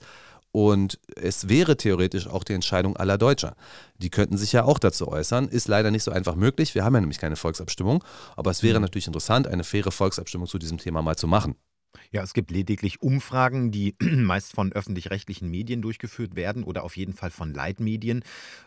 [0.52, 3.56] Und es wäre theoretisch auch die Entscheidung aller Deutscher.
[3.98, 5.48] Die könnten sich ja auch dazu äußern.
[5.48, 6.74] Ist leider nicht so einfach möglich.
[6.74, 8.04] Wir haben ja nämlich keine Volksabstimmung.
[8.36, 8.84] Aber es wäre mhm.
[8.84, 11.56] natürlich interessant, eine faire Volksabstimmung zu diesem Thema mal zu machen.
[12.12, 17.14] Ja, es gibt lediglich Umfragen, die meist von öffentlich-rechtlichen Medien durchgeführt werden oder auf jeden
[17.14, 18.24] Fall von Leitmedien.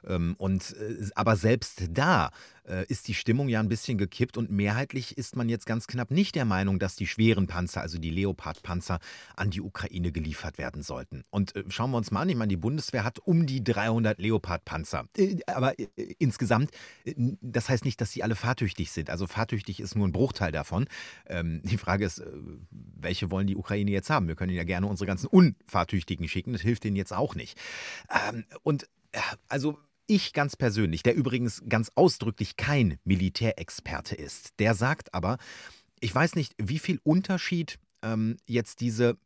[0.06, 2.30] Ähm, und, äh, aber selbst da
[2.68, 6.12] äh, ist die Stimmung ja ein bisschen gekippt und mehrheitlich ist man jetzt ganz knapp
[6.12, 9.00] nicht der Meinung, dass die schweren Panzer, also die Leopard-Panzer,
[9.34, 11.24] an die Ukraine geliefert werden sollten.
[11.30, 14.20] Und äh, schauen wir uns mal an, ich meine, die Bundeswehr hat um die 300
[14.20, 15.08] Leopard-Panzer.
[15.46, 15.74] aber
[16.18, 16.70] insgesamt,
[17.40, 19.10] das heißt nicht, dass sie alle fahrtüchtig sind.
[19.10, 20.86] Also fahrtüchtig ist nur ein Bruchteil davon.
[21.26, 22.22] Ähm, die Frage ist,
[22.70, 24.28] welche wollen die Ukraine jetzt haben?
[24.28, 27.58] Wir können ja gerne unsere ganzen Unfahrtüchtigen schicken, das hilft ihnen jetzt auch nicht.
[28.30, 28.88] Ähm, und
[29.48, 35.38] also ich ganz persönlich, der übrigens ganz ausdrücklich kein Militärexperte ist, der sagt aber,
[36.00, 39.16] ich weiß nicht, wie viel Unterschied ähm, jetzt diese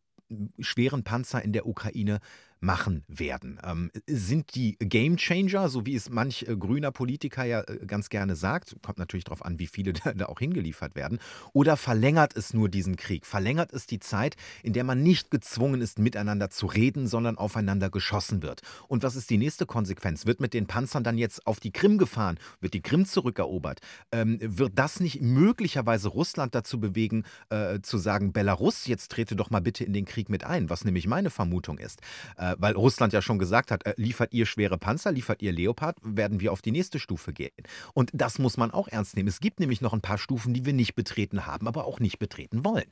[0.58, 2.20] schweren Panzer in der Ukraine
[2.66, 3.58] machen werden.
[3.64, 8.34] Ähm, sind die Gamechanger, so wie es manch äh, grüner Politiker ja äh, ganz gerne
[8.34, 11.18] sagt, kommt natürlich darauf an, wie viele da, da, auch hingeliefert werden,
[11.52, 13.24] oder verlängert es nur diesen Krieg?
[13.24, 17.88] Verlängert es die Zeit, in der man nicht gezwungen ist, miteinander zu reden, sondern aufeinander
[17.88, 18.62] geschossen wird?
[18.88, 20.26] Und was ist die nächste Konsequenz?
[20.26, 22.38] Wird mit den Panzern dann jetzt auf die Krim gefahren?
[22.60, 23.80] Wird die Krim zurückerobert?
[24.10, 29.50] Ähm, wird das nicht möglicherweise Russland dazu bewegen, äh, zu sagen, Belarus, jetzt trete doch
[29.50, 32.00] mal bitte in den Krieg mit ein, was nämlich meine Vermutung ist.
[32.58, 36.40] Weil Russland ja schon gesagt hat, äh, liefert ihr schwere Panzer, liefert ihr Leopard, werden
[36.40, 37.52] wir auf die nächste Stufe gehen.
[37.94, 39.28] Und das muss man auch ernst nehmen.
[39.28, 42.18] Es gibt nämlich noch ein paar Stufen, die wir nicht betreten haben, aber auch nicht
[42.18, 42.90] betreten wollen.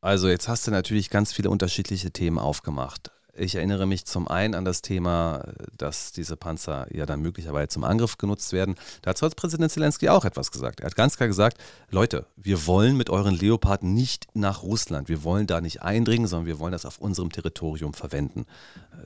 [0.00, 3.10] Also jetzt hast du natürlich ganz viele unterschiedliche Themen aufgemacht.
[3.36, 7.84] Ich erinnere mich zum einen an das Thema, dass diese Panzer ja dann möglicherweise zum
[7.84, 8.76] Angriff genutzt werden.
[9.02, 10.80] Dazu hat Präsident Zelensky auch etwas gesagt.
[10.80, 11.58] Er hat ganz klar gesagt,
[11.90, 15.08] Leute, wir wollen mit euren Leoparden nicht nach Russland.
[15.08, 18.46] Wir wollen da nicht eindringen, sondern wir wollen das auf unserem Territorium verwenden.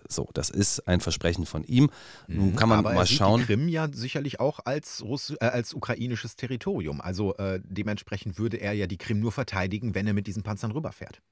[0.09, 1.91] So, das ist ein Versprechen von ihm.
[2.27, 2.57] Nun mhm.
[2.57, 3.41] kann man Aber mal er schauen.
[3.41, 7.01] Die Krim ja sicherlich auch als, Russ äh, als ukrainisches Territorium.
[7.01, 10.71] Also äh, dementsprechend würde er ja die Krim nur verteidigen, wenn er mit diesen Panzern
[10.73, 11.23] rüberfährt.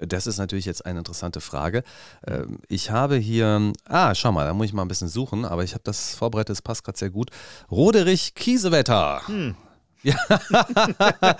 [0.00, 1.82] Das ist natürlich jetzt eine interessante Frage.
[2.26, 5.62] Ähm, ich habe hier, ah, schau mal, da muss ich mal ein bisschen suchen, aber
[5.64, 7.30] ich habe das vorbereitet, das passt gerade sehr gut.
[7.70, 9.22] Roderich Kiesewetter.
[9.26, 9.56] Hm.
[10.02, 10.14] Ja.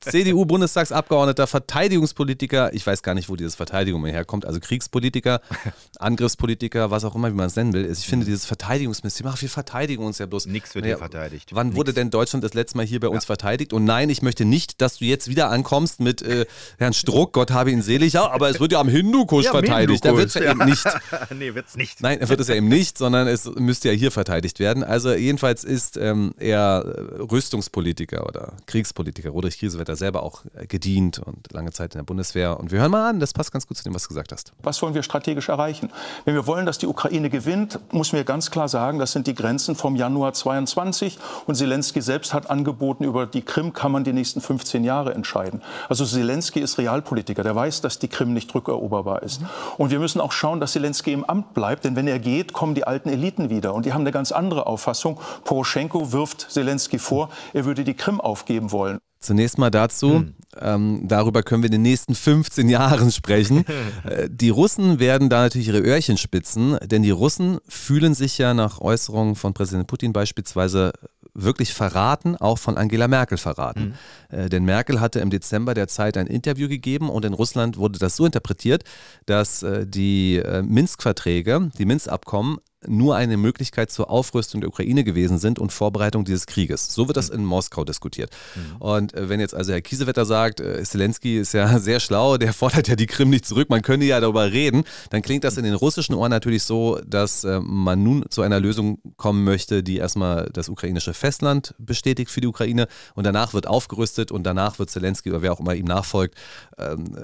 [0.00, 5.40] CDU-Bundestagsabgeordneter, Verteidigungspolitiker, ich weiß gar nicht, wo dieses Verteidigung herkommt, also Kriegspolitiker,
[5.98, 7.90] Angriffspolitiker, was auch immer, wie man es nennen will.
[7.90, 10.46] Ich finde dieses Verteidigungsministerium, ach, wir verteidigen uns ja bloß.
[10.46, 11.50] Nichts wird hier verteidigt.
[11.54, 11.76] Wann Nix.
[11.76, 13.28] wurde denn Deutschland das letzte Mal hier bei uns ja.
[13.28, 13.72] verteidigt?
[13.72, 16.44] Und nein, ich möchte nicht, dass du jetzt wieder ankommst mit äh,
[16.78, 20.04] Herrn Struck, Gott habe ihn selig, ja, aber es wird ja am Hindukusch ja, verteidigt.
[20.04, 20.84] Da wird es ja, ja, eben nicht.
[21.30, 22.02] nee, wird es nicht.
[22.02, 24.84] Nein, wird es ja eben nicht, sondern es müsste ja hier verteidigt werden.
[24.84, 26.84] Also jedenfalls ist ähm, er
[27.18, 28.01] Rüstungspolitiker.
[28.02, 29.30] Politiker oder Kriegspolitiker.
[29.30, 32.58] Roderich Kiesewetter selber auch äh, gedient und lange Zeit in der Bundeswehr.
[32.58, 34.52] Und wir hören mal an, das passt ganz gut zu dem, was du gesagt hast.
[34.62, 35.90] Was wollen wir strategisch erreichen?
[36.24, 39.34] Wenn wir wollen, dass die Ukraine gewinnt, muss mir ganz klar sagen, das sind die
[39.34, 41.18] Grenzen vom Januar 22.
[41.46, 45.62] Und Zelensky selbst hat angeboten, über die Krim kann man die nächsten 15 Jahre entscheiden.
[45.88, 49.42] Also Zelensky ist Realpolitiker, der weiß, dass die Krim nicht rückeroberbar ist.
[49.78, 52.74] Und wir müssen auch schauen, dass Zelensky im Amt bleibt, denn wenn er geht, kommen
[52.74, 53.74] die alten Eliten wieder.
[53.74, 55.20] Und die haben eine ganz andere Auffassung.
[55.44, 58.98] Poroschenko wirft Zelensky vor, er würde die Krim aufgeben wollen.
[59.22, 60.34] Zunächst mal dazu, hm.
[60.60, 63.64] ähm, darüber können wir in den nächsten 15 Jahren sprechen.
[64.04, 68.52] Äh, die Russen werden da natürlich ihre Öhrchen spitzen, denn die Russen fühlen sich ja
[68.52, 70.92] nach Äußerungen von Präsident Putin beispielsweise
[71.34, 73.94] wirklich verraten, auch von Angela Merkel verraten.
[74.30, 74.36] Mhm.
[74.36, 77.98] Äh, denn Merkel hatte im Dezember der Zeit ein Interview gegeben und in Russland wurde
[77.98, 78.84] das so interpretiert,
[79.26, 85.38] dass äh, die äh, Minsk-Verträge, die Minsk-Abkommen nur eine Möglichkeit zur Aufrüstung der Ukraine gewesen
[85.38, 86.92] sind und Vorbereitung dieses Krieges.
[86.92, 87.36] So wird das mhm.
[87.36, 88.30] in Moskau diskutiert.
[88.54, 88.76] Mhm.
[88.78, 92.52] Und äh, wenn jetzt also Herr Kiesewetter sagt, äh, Zelensky ist ja sehr schlau, der
[92.52, 95.64] fordert ja die Krim nicht zurück, man könne ja darüber reden, dann klingt das in
[95.64, 99.96] den russischen Ohren natürlich so, dass äh, man nun zu einer Lösung kommen möchte, die
[99.96, 104.90] erstmal das ukrainische Festland bestätigt für die Ukraine und danach wird aufgerüstet und danach wird
[104.90, 106.36] Zelensky oder wer auch immer ihm nachfolgt,
[106.78, 107.16] ähm,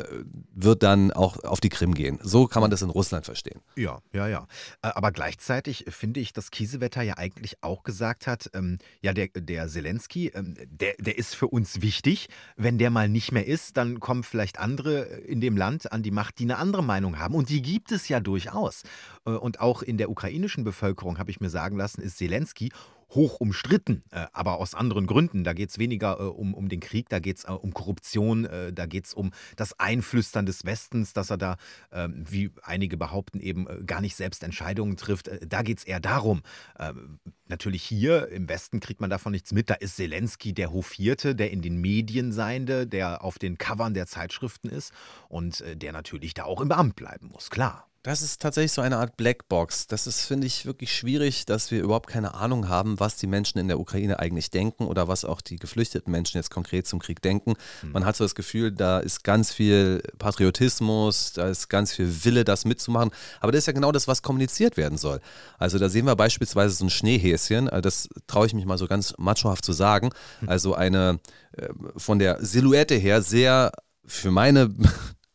[0.55, 2.19] wird dann auch auf die Krim gehen.
[2.23, 3.61] So kann man das in Russland verstehen.
[3.77, 4.47] Ja, ja, ja.
[4.83, 9.29] Aber gleichzeitig gleichzeitig finde ich, dass Kiesewetter ja eigentlich auch gesagt hat, ähm, ja, der,
[9.29, 12.29] der Zelensky, ähm, der, der ist für uns wichtig.
[12.57, 16.11] Wenn der mal nicht mehr ist, dann kommen vielleicht andere in dem Land an die
[16.11, 17.35] Macht, die eine andere Meinung haben.
[17.35, 18.83] Und die gibt es ja durchaus.
[19.25, 22.69] Äh, und auch in der ukrainischen Bevölkerung, habe ich mir sagen lassen, ist Zelensky
[23.11, 25.45] hoch umstritten, äh, aber aus anderen Gründen.
[25.45, 28.49] Da geht es weniger äh, um, um den Krieg, da geht es äh, um Korruption,
[28.73, 31.57] da geht es um das Einflüstern des Westens, dass er da,
[31.93, 35.31] ähm, wie einige behaupten, eben gar nicht selbst Entscheidungen trifft.
[35.47, 36.43] Da geht es eher darum.
[36.79, 39.71] Ähm, natürlich hier im Westen kriegt man davon nichts mit.
[39.71, 44.07] Da ist Zelensky der Hofierte, der in den Medien seiende, der auf den Covern der
[44.07, 44.93] Zeitschriften ist
[45.29, 47.88] und der natürlich da auch im Amt bleiben muss, klar.
[48.09, 49.87] Das ist tatsächlich so eine Art Blackbox.
[49.87, 53.59] Das ist, finde ich, wirklich schwierig, dass wir überhaupt keine Ahnung haben, was die Menschen
[53.59, 57.21] in der Ukraine eigentlich denken oder was auch die geflüchteten Menschen jetzt konkret zum Krieg
[57.21, 57.53] denken.
[57.83, 57.93] Mhm.
[57.93, 62.45] Man hat so das Gefühl, da ist ganz viel Patriotismus, da ist ganz viel Wille,
[62.45, 63.11] das mitzumachen.
[63.41, 65.21] Aber das ist ja genau das, was kommuniziert werden soll.
[65.59, 68.87] Also da sehen wir beispielsweise so ein Schneehäschen, äh, das traue ich mich mal so
[68.87, 70.13] ganz machohaft zu sagen.
[70.41, 70.49] Mhm.
[70.49, 71.21] Also eine
[71.53, 71.69] äh,
[71.99, 73.71] von der Silhouette her sehr
[74.07, 74.75] für meine,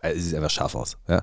[0.01, 0.97] also sie sieht einfach scharf aus.
[1.07, 1.21] Ja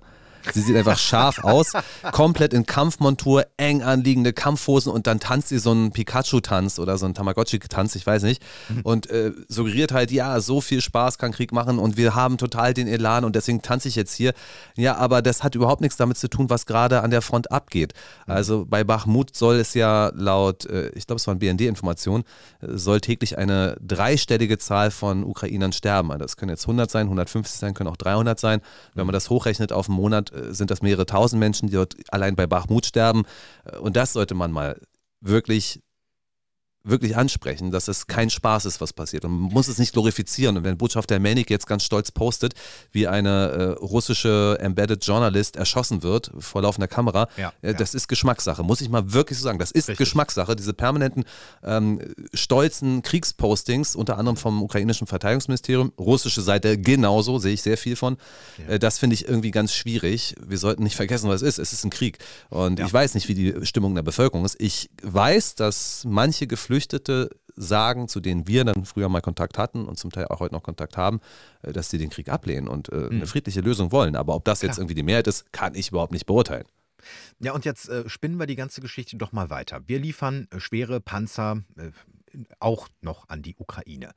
[0.53, 1.73] Sie sieht einfach scharf aus,
[2.13, 7.05] komplett in Kampfmontur, eng anliegende Kampfhosen und dann tanzt sie so einen Pikachu-Tanz oder so
[7.05, 8.43] einen Tamagotchi-Tanz, ich weiß nicht.
[8.83, 12.75] Und äh, suggeriert halt, ja, so viel Spaß kann Krieg machen und wir haben total
[12.75, 14.33] den Elan und deswegen tanze ich jetzt hier.
[14.77, 17.93] Ja, aber das hat überhaupt nichts damit zu tun, was gerade an der Front abgeht.
[18.27, 22.25] Also bei Bachmut soll es ja laut, äh, ich glaube, es waren BND-Informationen,
[22.61, 26.11] äh, soll täglich eine dreistellige Zahl von Ukrainern sterben.
[26.19, 28.61] Das können jetzt 100 sein, 150 sein, können auch 300 sein.
[28.95, 31.97] Wenn man das hochrechnet auf einen Monat, äh, sind das mehrere tausend Menschen, die dort
[32.09, 33.25] allein bei Bachmut sterben.
[33.65, 34.81] Äh, und das sollte man mal
[35.21, 35.81] wirklich
[36.83, 39.25] wirklich ansprechen, dass es kein Spaß ist, was passiert.
[39.25, 40.57] Und man muss es nicht glorifizieren.
[40.57, 42.55] Und wenn Botschafter Melnik jetzt ganz stolz postet,
[42.91, 47.99] wie eine äh, russische Embedded Journalist erschossen wird vor laufender Kamera, ja, äh, das ja.
[47.99, 48.63] ist Geschmackssache.
[48.63, 49.59] Muss ich mal wirklich so sagen.
[49.59, 49.99] Das ist Richtig.
[49.99, 50.57] Geschmackssache.
[50.57, 51.25] Diese permanenten
[51.63, 52.01] ähm,
[52.33, 58.17] stolzen Kriegspostings, unter anderem vom ukrainischen Verteidigungsministerium, russische Seite genauso, sehe ich sehr viel von.
[58.57, 58.75] Ja.
[58.75, 60.35] Äh, das finde ich irgendwie ganz schwierig.
[60.43, 61.59] Wir sollten nicht vergessen, was es ist.
[61.59, 62.19] Es ist ein Krieg.
[62.49, 64.57] Und ich weiß nicht, wie die Stimmung der Bevölkerung ist.
[64.59, 69.87] Ich weiß, dass manche Geflüchtete Geflüchtete sagen, zu denen wir dann früher mal Kontakt hatten
[69.87, 71.21] und zum Teil auch heute noch Kontakt haben,
[71.63, 73.11] äh, dass sie den Krieg ablehnen und äh, mhm.
[73.11, 74.15] eine friedliche Lösung wollen.
[74.15, 74.71] Aber ob das Klar.
[74.71, 76.65] jetzt irgendwie die Mehrheit ist, kann ich überhaupt nicht beurteilen.
[77.41, 79.81] Ja, und jetzt äh, spinnen wir die ganze Geschichte doch mal weiter.
[79.87, 81.91] Wir liefern äh, schwere Panzer, äh,
[82.61, 84.13] auch noch an die Ukraine.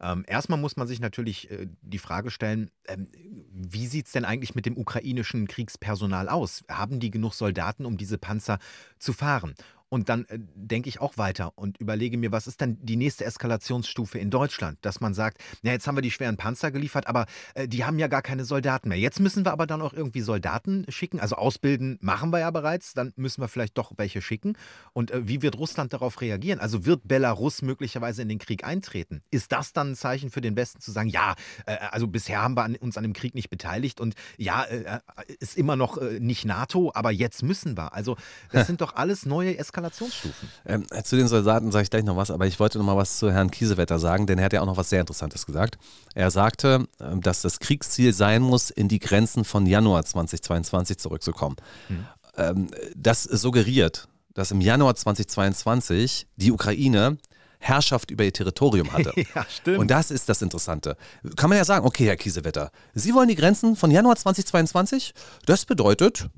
[0.00, 3.08] Ähm, erstmal muss man sich natürlich äh, die Frage stellen, ähm,
[3.52, 6.64] wie sieht es denn eigentlich mit dem ukrainischen Kriegspersonal aus?
[6.70, 8.58] Haben die genug Soldaten, um diese Panzer
[8.98, 9.54] zu fahren?
[9.88, 13.24] Und dann äh, denke ich auch weiter und überlege mir, was ist denn die nächste
[13.24, 14.78] Eskalationsstufe in Deutschland?
[14.82, 17.98] Dass man sagt, ja, jetzt haben wir die schweren Panzer geliefert, aber äh, die haben
[17.98, 18.98] ja gar keine Soldaten mehr.
[18.98, 21.20] Jetzt müssen wir aber dann auch irgendwie Soldaten schicken.
[21.20, 24.58] Also ausbilden machen wir ja bereits, dann müssen wir vielleicht doch welche schicken.
[24.92, 26.60] Und äh, wie wird Russland darauf reagieren?
[26.60, 29.22] Also wird Belarus möglicherweise in den Krieg eintreten?
[29.30, 32.56] Ist das dann ein Zeichen für den Westen zu sagen, ja, äh, also bisher haben
[32.56, 35.00] wir an, uns an dem Krieg nicht beteiligt und ja, äh, äh,
[35.40, 37.94] ist immer noch nicht NATO, aber jetzt müssen wir.
[37.94, 38.16] Also
[38.52, 39.77] das sind doch alles neue Eskalationen.
[39.78, 40.48] Eskalationsstufen.
[40.66, 43.18] Ähm, zu den Soldaten sage ich gleich noch was, aber ich wollte noch mal was
[43.18, 45.78] zu Herrn Kiesewetter sagen, denn er hat ja auch noch was sehr Interessantes gesagt.
[46.14, 51.56] Er sagte, ähm, dass das Kriegsziel sein muss, in die Grenzen von Januar 2022 zurückzukommen.
[51.88, 52.68] Hm.
[52.94, 57.18] das suggeriert, dass im Januar 2022 die Ukraine
[57.58, 59.12] Herrschaft über ihr Territorium hatte.
[59.34, 59.78] ja, stimmt.
[59.78, 60.96] Und das ist das Interessante.
[61.36, 65.12] Kann man ja sagen, okay, Herr Kiesewetter, Sie wollen die Grenzen von Januar 2022?
[65.46, 66.28] Das bedeutet,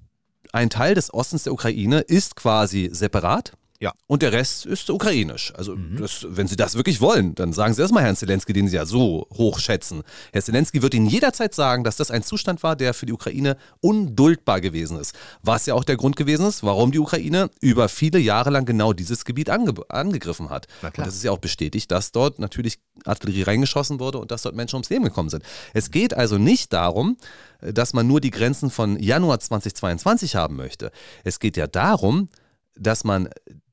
[0.53, 3.53] ein Teil des Ostens der Ukraine ist quasi separat.
[3.83, 3.95] Ja.
[4.07, 5.55] Und der Rest ist ukrainisch.
[5.57, 8.69] Also, das, wenn Sie das wirklich wollen, dann sagen Sie das mal Herrn Zelensky, den
[8.69, 10.03] Sie ja so hoch schätzen.
[10.35, 13.57] Herr Zelensky wird Ihnen jederzeit sagen, dass das ein Zustand war, der für die Ukraine
[13.81, 15.15] unduldbar gewesen ist.
[15.43, 18.93] Was ja auch der Grund gewesen ist, warum die Ukraine über viele Jahre lang genau
[18.93, 20.67] dieses Gebiet ange angegriffen hat.
[20.83, 24.57] Und das ist ja auch bestätigt, dass dort natürlich Artillerie reingeschossen wurde und dass dort
[24.57, 25.43] Menschen ums Leben gekommen sind.
[25.73, 27.17] Es geht also nicht darum,
[27.63, 30.91] dass man nur die Grenzen von Januar 2022 haben möchte.
[31.25, 32.29] Es geht ja darum,
[32.75, 33.29] dass man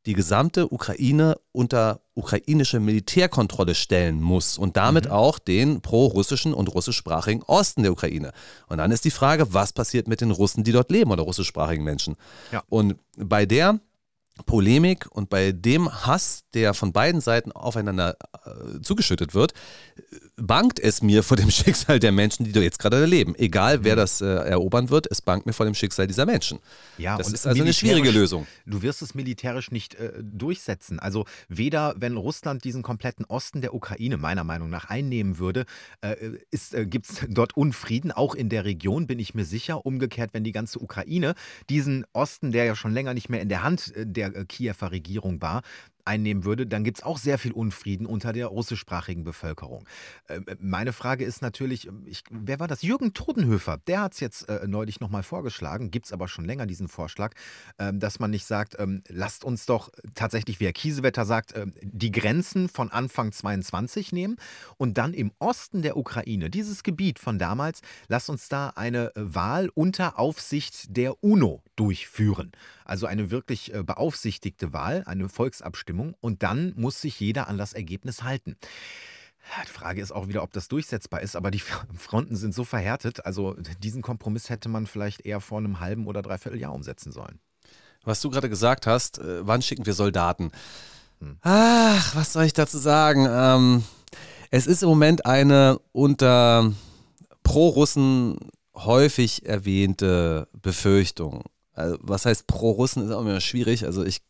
[0.07, 7.43] die gesamte Ukraine unter ukrainische Militärkontrolle stellen muss und damit auch den pro-russischen und russischsprachigen
[7.43, 8.31] Osten der Ukraine.
[8.67, 11.83] Und dann ist die Frage, was passiert mit den Russen, die dort leben oder russischsprachigen
[11.83, 12.15] Menschen?
[12.53, 12.63] Ja.
[12.69, 13.79] Und bei der
[14.45, 19.53] Polemik und bei dem Hass, der von beiden Seiten aufeinander äh, zugeschüttet wird,
[20.37, 23.35] bangt es mir vor dem Schicksal der Menschen, die dort jetzt gerade leben.
[23.35, 26.59] Egal, wer das äh, erobern wird, es bangt mir vor dem Schicksal dieser Menschen.
[26.97, 28.47] Ja, das ist also eine schwierige Lösung.
[28.65, 30.99] Du wirst es militärisch nicht äh, durchsetzen.
[30.99, 35.65] Also weder, wenn Russland diesen kompletten Osten der Ukraine meiner Meinung nach einnehmen würde,
[36.01, 36.15] äh,
[36.71, 39.85] äh, gibt es dort Unfrieden, auch in der Region, bin ich mir sicher.
[39.85, 41.33] Umgekehrt, wenn die ganze Ukraine
[41.69, 44.91] diesen Osten, der ja schon länger nicht mehr in der Hand äh, der äh, Kiewer
[44.91, 45.63] Regierung war,
[46.07, 49.85] einnehmen würde, dann gibt es auch sehr viel Unfrieden unter der russischsprachigen Bevölkerung.
[50.27, 52.81] Äh, meine Frage ist natürlich, ich, wer war das?
[52.81, 56.65] Jürgen Todenhöfer, der hat es jetzt äh, neulich nochmal vorgeschlagen, gibt es aber schon länger
[56.65, 57.33] diesen Vorschlag,
[57.77, 61.73] ähm, dass man nicht sagt, ähm, lasst uns doch tatsächlich, wie Herr Kiesewetter sagt, ähm,
[61.81, 64.37] die Grenzen von Anfang 22 nehmen
[64.77, 69.35] und dann im Osten der Ukraine, dieses Gebiet von damals, lasst uns da eine äh,
[69.35, 72.51] Wahl unter Aufsicht der UNO durchführen.
[72.87, 77.73] Also eine wirklich äh, beaufsichtigte Wahl, eine Volksabstimmung und dann muss sich jeder an das
[77.73, 78.55] Ergebnis halten.
[79.63, 81.59] Die Frage ist auch wieder, ob das durchsetzbar ist, aber die
[81.97, 83.25] Fronten sind so verhärtet.
[83.25, 87.39] Also diesen Kompromiss hätte man vielleicht eher vor einem halben oder dreiviertel Jahr umsetzen sollen.
[88.03, 90.51] Was du gerade gesagt hast, äh, wann schicken wir Soldaten?
[91.41, 93.27] Ach, was soll ich dazu sagen?
[93.29, 93.83] Ähm,
[94.51, 96.71] es ist im Moment eine unter
[97.43, 98.37] Pro-Russen
[98.75, 101.43] häufig erwähnte Befürchtung.
[101.77, 103.85] Also, was heißt Pro-Russen ist auch immer schwierig.
[103.85, 104.21] Also ich,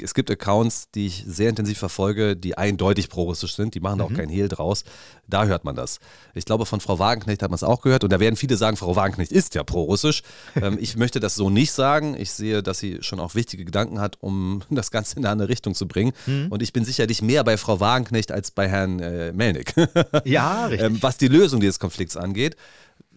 [0.00, 3.74] es gibt Accounts, die ich sehr intensiv verfolge, die eindeutig pro-russisch sind.
[3.74, 4.84] Die machen da auch kein Hehl draus.
[5.28, 5.98] Da hört man das.
[6.34, 8.02] Ich glaube, von Frau Wagenknecht hat man es auch gehört.
[8.04, 10.22] Und da werden viele sagen, Frau Wagenknecht ist ja pro-russisch.
[10.56, 12.16] ähm, ich möchte das so nicht sagen.
[12.18, 15.48] Ich sehe, dass sie schon auch wichtige Gedanken hat, um das Ganze in eine andere
[15.48, 16.12] Richtung zu bringen.
[16.50, 19.74] Und ich bin sicherlich mehr bei Frau Wagenknecht als bei Herrn äh, Melnick.
[20.24, 20.86] Ja, richtig.
[20.86, 22.56] ähm, was die Lösung dieses Konflikts angeht.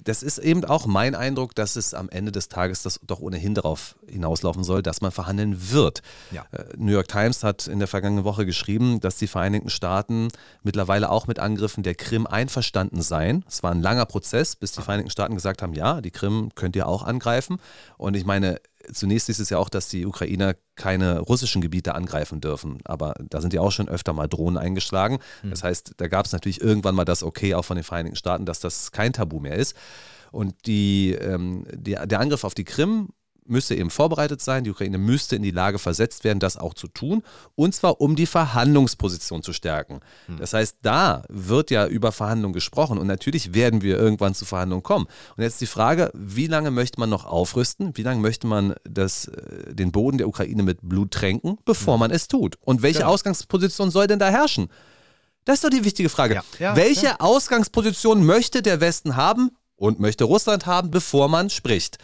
[0.05, 3.55] Das ist eben auch mein Eindruck, dass es am Ende des Tages das doch ohnehin
[3.55, 6.01] darauf hinauslaufen soll, dass man verhandeln wird.
[6.31, 6.45] Ja.
[6.51, 10.29] Äh, New York Times hat in der vergangenen Woche geschrieben, dass die Vereinigten Staaten
[10.63, 13.43] mittlerweile auch mit Angriffen der Krim einverstanden seien.
[13.47, 16.75] Es war ein langer Prozess, bis die Vereinigten Staaten gesagt haben, ja, die Krim könnt
[16.75, 17.59] ihr auch angreifen.
[17.97, 18.59] Und ich meine,
[18.91, 22.79] zunächst ist es ja auch, dass die Ukrainer keine russischen Gebiete angreifen dürfen.
[22.85, 25.19] Aber da sind ja auch schon öfter mal Drohnen eingeschlagen.
[25.49, 28.45] Das heißt, da gab es natürlich irgendwann mal das Okay auch von den Vereinigten Staaten,
[28.45, 29.75] dass das kein Tabu mehr ist.
[30.31, 33.09] Und die, ähm, die, der Angriff auf die Krim
[33.47, 34.63] müsste eben vorbereitet sein.
[34.63, 37.23] Die Ukraine müsste in die Lage versetzt werden, das auch zu tun.
[37.55, 39.99] Und zwar, um die Verhandlungsposition zu stärken.
[40.39, 42.97] Das heißt, da wird ja über Verhandlungen gesprochen.
[42.97, 45.05] Und natürlich werden wir irgendwann zu Verhandlungen kommen.
[45.37, 47.95] Und jetzt die Frage, wie lange möchte man noch aufrüsten?
[47.95, 52.11] Wie lange möchte man das, äh, den Boden der Ukraine mit Blut tränken, bevor man
[52.11, 52.57] es tut?
[52.61, 53.11] Und welche Genau.
[53.11, 54.69] Ausgangsposition soll denn da herrschen?
[55.45, 56.33] Das ist doch die wichtige Frage.
[56.35, 56.43] Ja.
[56.57, 57.15] Ja, Welche ja.
[57.19, 61.97] Ausgangsposition möchte der Westen haben und möchte Russland haben, bevor man spricht?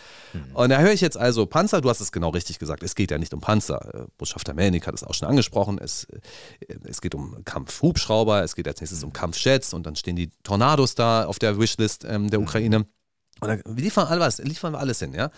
[0.53, 3.11] Und da höre ich jetzt also Panzer, du hast es genau richtig gesagt, es geht
[3.11, 3.93] ja nicht um Panzer.
[3.93, 5.77] Äh, Botschafter Melnik hat es auch schon angesprochen.
[5.77, 10.15] Es, äh, es geht um Kampfhubschrauber, es geht als nächstes um Kampfjets und dann stehen
[10.15, 12.85] die Tornados da auf der Wishlist ähm, der Ukraine.
[13.39, 15.31] Und dann liefern, alles, liefern wir alles hin, ja.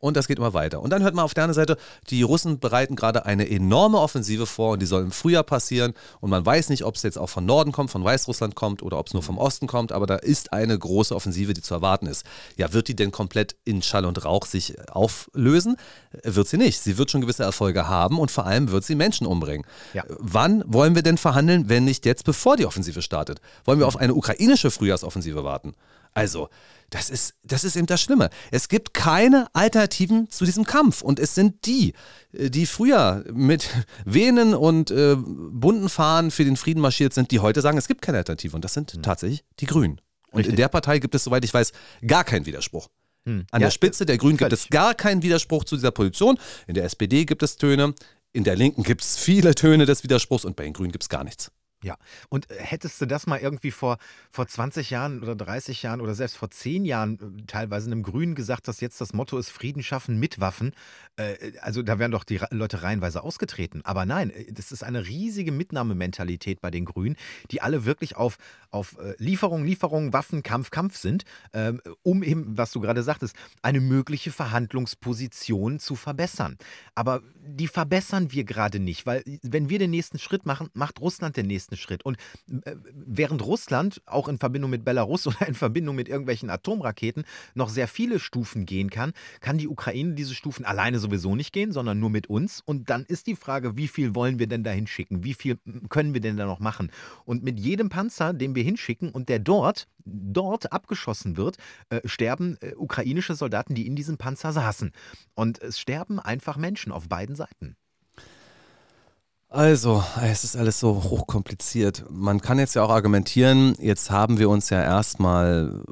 [0.00, 0.80] Und das geht immer weiter.
[0.80, 1.76] Und dann hört man auf der anderen Seite,
[2.08, 5.92] die Russen bereiten gerade eine enorme Offensive vor und die soll im Frühjahr passieren.
[6.20, 8.98] Und man weiß nicht, ob es jetzt auch von Norden kommt, von Weißrussland kommt oder
[8.98, 12.06] ob es nur vom Osten kommt, aber da ist eine große Offensive, die zu erwarten
[12.06, 12.24] ist.
[12.56, 15.76] Ja, wird die denn komplett in Schall und Rauch sich auflösen?
[16.24, 16.80] Wird sie nicht.
[16.80, 19.66] Sie wird schon gewisse Erfolge haben und vor allem wird sie Menschen umbringen.
[19.92, 20.04] Ja.
[20.08, 23.40] Wann wollen wir denn verhandeln, wenn nicht jetzt, bevor die Offensive startet?
[23.64, 25.74] Wollen wir auf eine ukrainische Frühjahrsoffensive warten?
[26.14, 26.48] Also,
[26.90, 28.30] das ist, das ist eben das Schlimme.
[28.50, 31.02] Es gibt keine Alternativen zu diesem Kampf.
[31.02, 31.94] Und es sind die,
[32.32, 33.68] äh, die früher mit
[34.04, 38.02] Venen und äh, bunten Fahnen für den Frieden marschiert sind, die heute sagen, es gibt
[38.02, 38.54] keine Alternative.
[38.56, 40.00] Und das sind tatsächlich die Grünen.
[40.32, 40.52] Und Richtig.
[40.52, 41.72] in der Partei gibt es, soweit ich weiß,
[42.06, 42.88] gar keinen Widerspruch.
[43.24, 43.46] Hm.
[43.50, 46.38] An Ja, der Spitze der Grünen gibt es gar keinen Widerspruch zu dieser Position.
[46.66, 47.94] In der SPD gibt es Töne,
[48.32, 51.08] in der Linken gibt es viele Töne des Widerspruchs und bei den Grünen gibt es
[51.08, 51.50] gar nichts.
[51.82, 51.96] Ja,
[52.28, 53.96] und äh, hättest du das mal irgendwie vor,
[54.30, 58.34] vor 20 Jahren oder 30 Jahren oder selbst vor 10 Jahren äh, teilweise einem Grünen
[58.34, 60.72] gesagt, dass jetzt das Motto ist Frieden schaffen mit Waffen,
[61.16, 63.80] äh, also da wären doch die Leute reihenweise ausgetreten.
[63.84, 67.16] Aber nein, das ist eine riesige Mitnahmementalität bei den Grünen,
[67.50, 68.36] die alle wirklich auf,
[68.70, 73.80] auf Lieferung, Lieferung, Waffen, Kampf, Kampf sind, ähm, um eben, was du gerade sagtest, eine
[73.80, 76.58] mögliche Verhandlungsposition zu verbessern.
[76.94, 81.36] Aber die verbessern wir gerade nicht, weil wenn wir den nächsten Schritt machen, macht Russland
[81.36, 82.04] den nächsten nächsten Schritt.
[82.04, 82.16] Und
[82.64, 87.68] äh, während Russland auch in Verbindung mit Belarus oder in Verbindung mit irgendwelchen Atomraketen noch
[87.68, 91.98] sehr viele Stufen gehen kann, kann die Ukraine diese Stufen alleine sowieso nicht gehen, sondern
[91.98, 92.60] nur mit uns.
[92.64, 95.24] Und dann ist die Frage, wie viel wollen wir denn da hinschicken?
[95.24, 95.58] Wie viel
[95.88, 96.90] können wir denn da noch machen?
[97.24, 101.56] Und mit jedem Panzer, den wir hinschicken und der dort, dort abgeschossen wird,
[101.90, 104.92] äh, sterben äh, ukrainische Soldaten, die in diesem Panzer saßen.
[105.34, 107.76] Und es sterben einfach Menschen auf beiden Seiten.
[109.52, 112.04] Also, es ist alles so hochkompliziert.
[112.08, 115.82] Man kann jetzt ja auch argumentieren, jetzt haben wir uns ja erstmal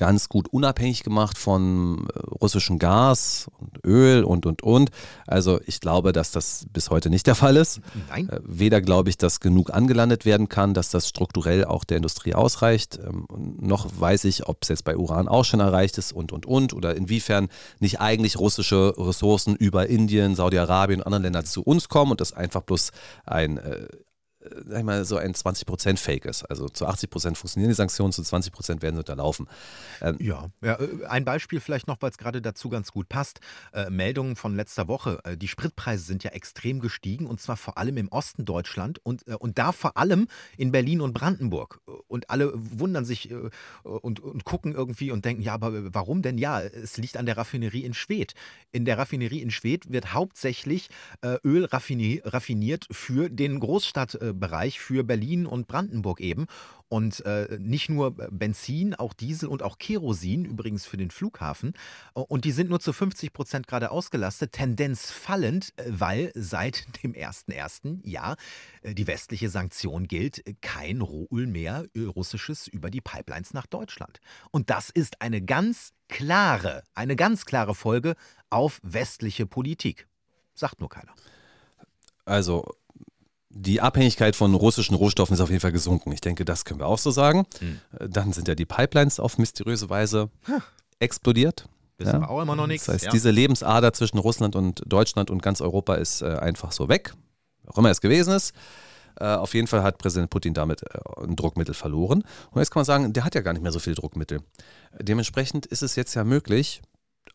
[0.00, 4.90] ganz gut unabhängig gemacht von äh, russischem Gas und Öl und, und, und.
[5.26, 7.82] Also ich glaube, dass das bis heute nicht der Fall ist.
[8.08, 8.30] Nein.
[8.30, 12.34] Äh, weder glaube ich, dass genug angelandet werden kann, dass das strukturell auch der Industrie
[12.34, 12.98] ausreicht.
[12.98, 13.26] Ähm,
[13.60, 16.72] noch weiß ich, ob es jetzt bei Uran auch schon erreicht ist und, und, und.
[16.72, 17.48] Oder inwiefern
[17.78, 22.32] nicht eigentlich russische Ressourcen über Indien, Saudi-Arabien und andere Länder zu uns kommen und das
[22.32, 22.92] einfach bloß
[23.26, 23.86] ein äh,
[24.40, 26.44] sag ich mal, so ein 20% Fake ist.
[26.44, 29.46] Also zu 80% funktionieren die Sanktionen, zu 20% werden sie unterlaufen.
[30.00, 30.48] Ähm ja.
[30.62, 33.40] ja, äh, ein Beispiel vielleicht noch, weil es gerade dazu ganz gut passt.
[33.72, 35.20] Äh, Meldungen von letzter Woche.
[35.24, 39.26] Äh, die Spritpreise sind ja extrem gestiegen und zwar vor allem im Osten Deutschland und,
[39.28, 40.26] äh, und da vor allem
[40.56, 41.80] in Berlin und Brandenburg.
[42.08, 43.34] Und alle wundern sich äh,
[43.82, 46.38] und, und gucken irgendwie und denken, ja, aber warum denn?
[46.38, 48.32] Ja, es liegt an der Raffinerie in Schwedt.
[48.72, 50.88] In der Raffinerie in Schwedt wird hauptsächlich
[51.20, 56.46] äh, Öl raffiniert für den Großstadt Bereich für Berlin und Brandenburg eben.
[56.88, 61.74] Und äh, nicht nur Benzin, auch Diesel und auch Kerosin, übrigens für den Flughafen.
[62.14, 67.12] Und die sind nur zu 50 Prozent gerade ausgelastet, Tendenz fallend, äh, weil seit dem
[67.12, 68.00] 1.1.
[68.02, 68.34] ja
[68.82, 74.18] äh, die westliche Sanktion gilt, kein Rohöl mehr äh, russisches über die Pipelines nach Deutschland.
[74.50, 78.16] Und das ist eine ganz klare, eine ganz klare Folge
[78.50, 80.08] auf westliche Politik.
[80.54, 81.14] Sagt nur keiner.
[82.24, 82.64] Also
[83.50, 86.12] die Abhängigkeit von russischen Rohstoffen ist auf jeden Fall gesunken.
[86.12, 87.46] Ich denke, das können wir auch so sagen.
[87.58, 87.80] Hm.
[88.08, 90.62] Dann sind ja die Pipelines auf mysteriöse Weise hm.
[91.00, 91.68] explodiert.
[91.98, 92.20] Wissen ja.
[92.20, 92.86] wir auch immer noch nichts.
[92.86, 93.10] Das heißt, ja.
[93.10, 97.12] diese Lebensader zwischen Russland und Deutschland und ganz Europa ist äh, einfach so weg.
[97.66, 98.54] Auch immer es gewesen ist.
[99.18, 102.24] Äh, auf jeden Fall hat Präsident Putin damit äh, ein Druckmittel verloren.
[102.52, 104.40] Und jetzt kann man sagen, der hat ja gar nicht mehr so viele Druckmittel.
[104.98, 106.82] Dementsprechend ist es jetzt ja möglich,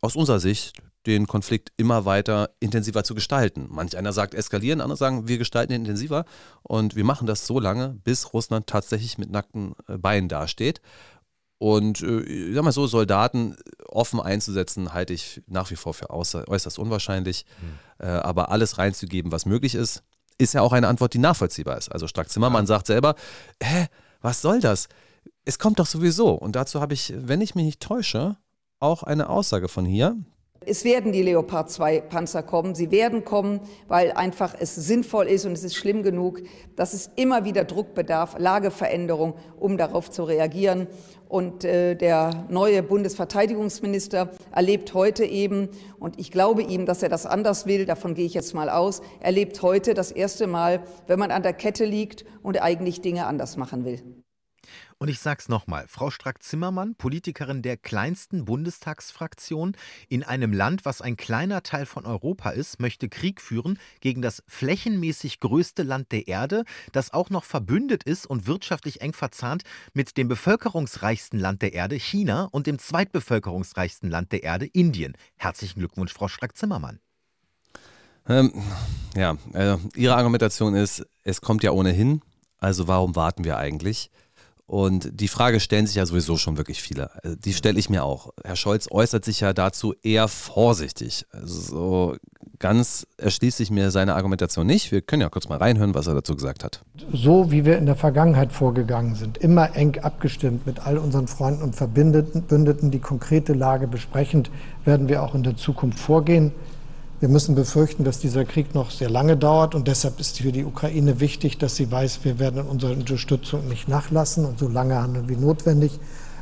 [0.01, 0.73] aus unserer Sicht
[1.05, 3.67] den Konflikt immer weiter intensiver zu gestalten.
[3.69, 6.25] Manch einer sagt eskalieren, andere sagen, wir gestalten ihn intensiver
[6.63, 10.81] und wir machen das so lange, bis Russland tatsächlich mit nackten äh, Beinen dasteht.
[11.57, 13.55] Und äh, ich sag mal so, Soldaten
[13.87, 17.45] offen einzusetzen, halte ich nach wie vor für äußerst unwahrscheinlich.
[17.61, 18.05] Mhm.
[18.05, 20.03] Äh, aber alles reinzugeben, was möglich ist,
[20.37, 21.91] ist ja auch eine Antwort, die nachvollziehbar ist.
[21.91, 22.67] Also Stark Zimmermann ja.
[22.67, 23.15] sagt selber,
[23.61, 23.87] hä,
[24.21, 24.89] was soll das?
[25.45, 26.31] Es kommt doch sowieso.
[26.31, 28.37] Und dazu habe ich, wenn ich mich nicht täusche,
[28.79, 30.17] auch eine Aussage von hier.
[30.67, 32.73] Es werden die Leopard 2 Panzer kommen.
[32.73, 36.41] Sie werden kommen, weil einfach es sinnvoll ist und es ist schlimm genug,
[36.75, 40.87] dass es immer wieder Druck bedarf, Lageveränderung, um darauf zu reagieren.
[41.27, 47.25] Und äh, der neue Bundesverteidigungsminister erlebt heute eben, und ich glaube ihm, dass er das
[47.25, 51.31] anders will, davon gehe ich jetzt mal aus, erlebt heute das erste Mal, wenn man
[51.31, 54.24] an der Kette liegt und eigentlich Dinge anders machen will.
[54.97, 59.75] Und ich sag's nochmal, Frau Strack-Zimmermann, Politikerin der kleinsten Bundestagsfraktion
[60.09, 64.43] in einem Land, was ein kleiner Teil von Europa ist, möchte Krieg führen gegen das
[64.47, 69.63] flächenmäßig größte Land der Erde, das auch noch verbündet ist und wirtschaftlich eng verzahnt
[69.93, 75.17] mit dem bevölkerungsreichsten Land der Erde, China, und dem zweitbevölkerungsreichsten Land der Erde, Indien.
[75.37, 76.99] Herzlichen Glückwunsch, Frau Strack-Zimmermann.
[78.27, 78.51] Ähm,
[79.15, 82.21] ja, äh, Ihre Argumentation ist, es kommt ja ohnehin,
[82.57, 84.09] also warum warten wir eigentlich?
[84.67, 87.11] Und die Frage stellen sich ja sowieso schon wirklich viele.
[87.23, 88.31] Also die stelle ich mir auch.
[88.43, 91.27] Herr Scholz äußert sich ja dazu eher vorsichtig.
[91.31, 92.15] Also so
[92.57, 94.91] ganz erschließt sich mir seine Argumentation nicht.
[94.91, 96.81] Wir können ja kurz mal reinhören, was er dazu gesagt hat.
[97.13, 101.61] So wie wir in der Vergangenheit vorgegangen sind, immer eng abgestimmt mit all unseren Freunden
[101.61, 104.49] und Verbündeten, die konkrete Lage besprechend,
[104.83, 106.53] werden wir auch in der Zukunft vorgehen.
[107.21, 110.65] Wir müssen befürchten, dass dieser Krieg noch sehr lange dauert und deshalb ist für die
[110.65, 115.29] Ukraine wichtig, dass sie weiß, wir werden unsere Unterstützung nicht nachlassen und so lange handeln
[115.29, 115.97] wie notwendig.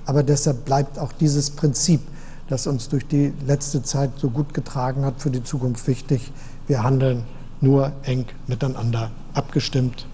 [0.06, 2.02] Aber deshalb bleibt auch dieses Prinzip,
[2.50, 6.32] das uns durch die letzte Zeit so gut getragen hat, für die Zukunft wichtig.
[6.66, 7.24] Wir handeln
[7.62, 10.08] nur eng miteinander abgestimmt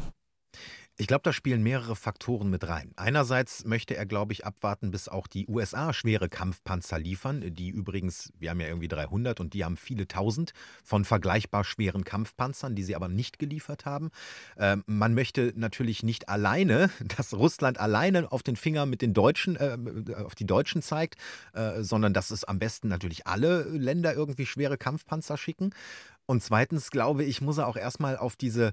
[1.01, 2.91] Ich glaube, da spielen mehrere Faktoren mit rein.
[2.97, 8.33] Einerseits möchte er, glaube ich, abwarten, bis auch die USA schwere Kampfpanzer liefern, die übrigens,
[8.37, 10.51] wir haben ja irgendwie 300 und die haben viele tausend
[10.83, 14.11] von vergleichbar schweren Kampfpanzern, die sie aber nicht geliefert haben.
[14.57, 19.55] Ähm, man möchte natürlich nicht alleine, dass Russland alleine auf den Finger mit den Deutschen,
[19.55, 19.77] äh,
[20.21, 21.15] auf die Deutschen zeigt,
[21.53, 25.69] äh, sondern dass es am besten natürlich alle Länder irgendwie schwere Kampfpanzer schicken.
[26.29, 28.71] Und zweitens glaube ich, muss er auch erstmal auf diese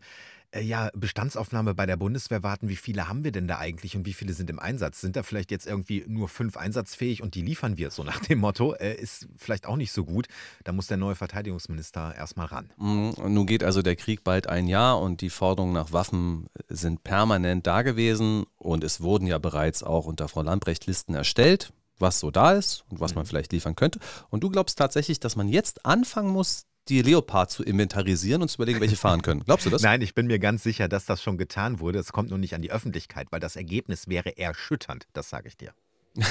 [0.50, 2.68] äh, ja, Bestandsaufnahme bei der Bundeswehr warten.
[2.68, 5.00] Wie viele haben wir denn da eigentlich und wie viele sind im Einsatz?
[5.00, 8.40] Sind da vielleicht jetzt irgendwie nur fünf einsatzfähig und die liefern wir so nach dem
[8.40, 8.74] Motto?
[8.74, 10.26] Äh, ist vielleicht auch nicht so gut.
[10.64, 12.70] Da muss der neue Verteidigungsminister erstmal ran.
[12.76, 13.14] Mhm.
[13.26, 17.66] Nun geht also der Krieg bald ein Jahr und die Forderungen nach Waffen sind permanent
[17.66, 22.30] da gewesen und es wurden ja bereits auch unter Frau Lambrecht Listen erstellt was so
[22.30, 23.28] da ist und was man mhm.
[23.28, 24.00] vielleicht liefern könnte.
[24.28, 28.56] Und du glaubst tatsächlich, dass man jetzt anfangen muss, die Leopard zu inventarisieren und zu
[28.56, 29.42] überlegen, welche fahren können.
[29.44, 29.82] Glaubst du das?
[29.82, 31.98] Nein, ich bin mir ganz sicher, dass das schon getan wurde.
[31.98, 35.56] Es kommt nur nicht an die Öffentlichkeit, weil das Ergebnis wäre erschütternd, das sage ich
[35.56, 35.72] dir.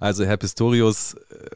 [0.00, 1.50] also Herr Pistorius, äh,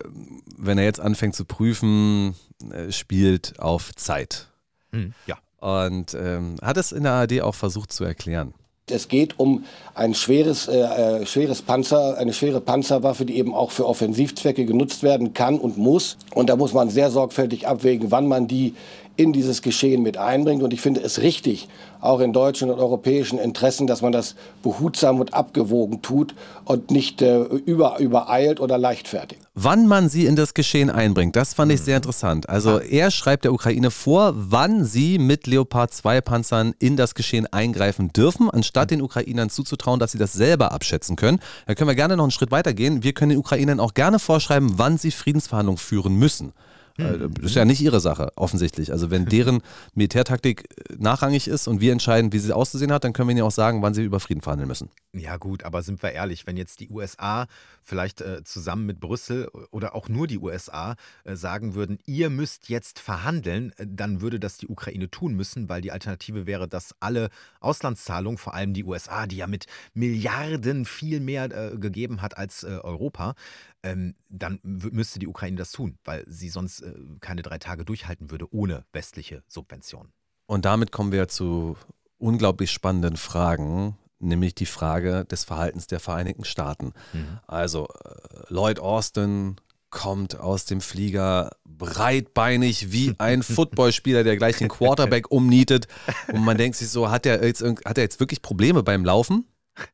[0.56, 2.34] wenn er jetzt anfängt zu prüfen,
[2.70, 4.48] äh, spielt auf Zeit.
[4.92, 5.38] Hm, ja.
[5.58, 8.54] Und ähm, hat es in der ARD auch versucht zu erklären.
[8.88, 9.64] Es geht um
[9.96, 15.02] ein schweres, äh, äh, schweres Panzer, eine schwere Panzerwaffe, die eben auch für Offensivzwecke genutzt
[15.02, 16.16] werden kann und muss.
[16.36, 18.74] Und da muss man sehr sorgfältig abwägen, wann man die
[19.16, 20.62] in dieses Geschehen mit einbringt.
[20.62, 21.68] Und ich finde es richtig,
[22.00, 27.22] auch in deutschen und europäischen Interessen, dass man das behutsam und abgewogen tut und nicht
[27.22, 29.38] äh, über, übereilt oder leichtfertig.
[29.54, 32.48] Wann man sie in das Geschehen einbringt, das fand ich sehr interessant.
[32.48, 37.46] Also er schreibt der Ukraine vor, wann sie mit Leopard 2 Panzern in das Geschehen
[37.50, 41.40] eingreifen dürfen, anstatt den Ukrainern zuzutrauen, dass sie das selber abschätzen können.
[41.66, 43.02] Da können wir gerne noch einen Schritt weiter gehen.
[43.02, 46.52] Wir können den Ukrainern auch gerne vorschreiben, wann sie Friedensverhandlungen führen müssen.
[46.96, 47.34] Hm.
[47.34, 48.92] Das ist ja nicht ihre Sache, offensichtlich.
[48.92, 49.62] Also wenn deren
[49.94, 53.44] Militärtaktik äh, nachrangig ist und wir entscheiden, wie sie auszusehen hat, dann können wir ihnen
[53.44, 54.90] auch sagen, wann sie über Frieden verhandeln müssen.
[55.12, 57.46] Ja gut, aber sind wir ehrlich, wenn jetzt die USA
[57.86, 62.68] vielleicht äh, zusammen mit Brüssel oder auch nur die USA äh, sagen würden, ihr müsst
[62.68, 66.94] jetzt verhandeln, äh, dann würde das die Ukraine tun müssen, weil die Alternative wäre, dass
[67.00, 67.30] alle
[67.60, 72.64] Auslandszahlungen, vor allem die USA, die ja mit Milliarden viel mehr äh, gegeben hat als
[72.64, 73.34] äh, Europa,
[73.82, 78.30] ähm, dann müsste die Ukraine das tun, weil sie sonst äh, keine drei Tage durchhalten
[78.30, 80.12] würde ohne westliche Subventionen.
[80.46, 81.76] Und damit kommen wir zu
[82.18, 86.92] unglaublich spannenden Fragen, nämlich die Frage des Verhaltens der Vereinigten Staaten.
[87.12, 87.38] Mhm.
[87.46, 89.56] Also äh, Lloyd Austin
[89.90, 95.86] kommt aus dem Flieger breitbeinig wie ein Footballspieler, der gleich den Quarterback umnietet.
[96.32, 99.46] Und man denkt sich so, hat er jetzt, hat er jetzt wirklich Probleme beim Laufen?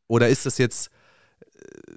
[0.08, 0.90] Oder ist das jetzt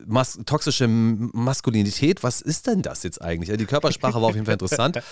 [0.06, 3.56] mas toxische Maskulinität, was ist denn das jetzt eigentlich?
[3.58, 5.02] Die Körpersprache war auf jeden Fall interessant.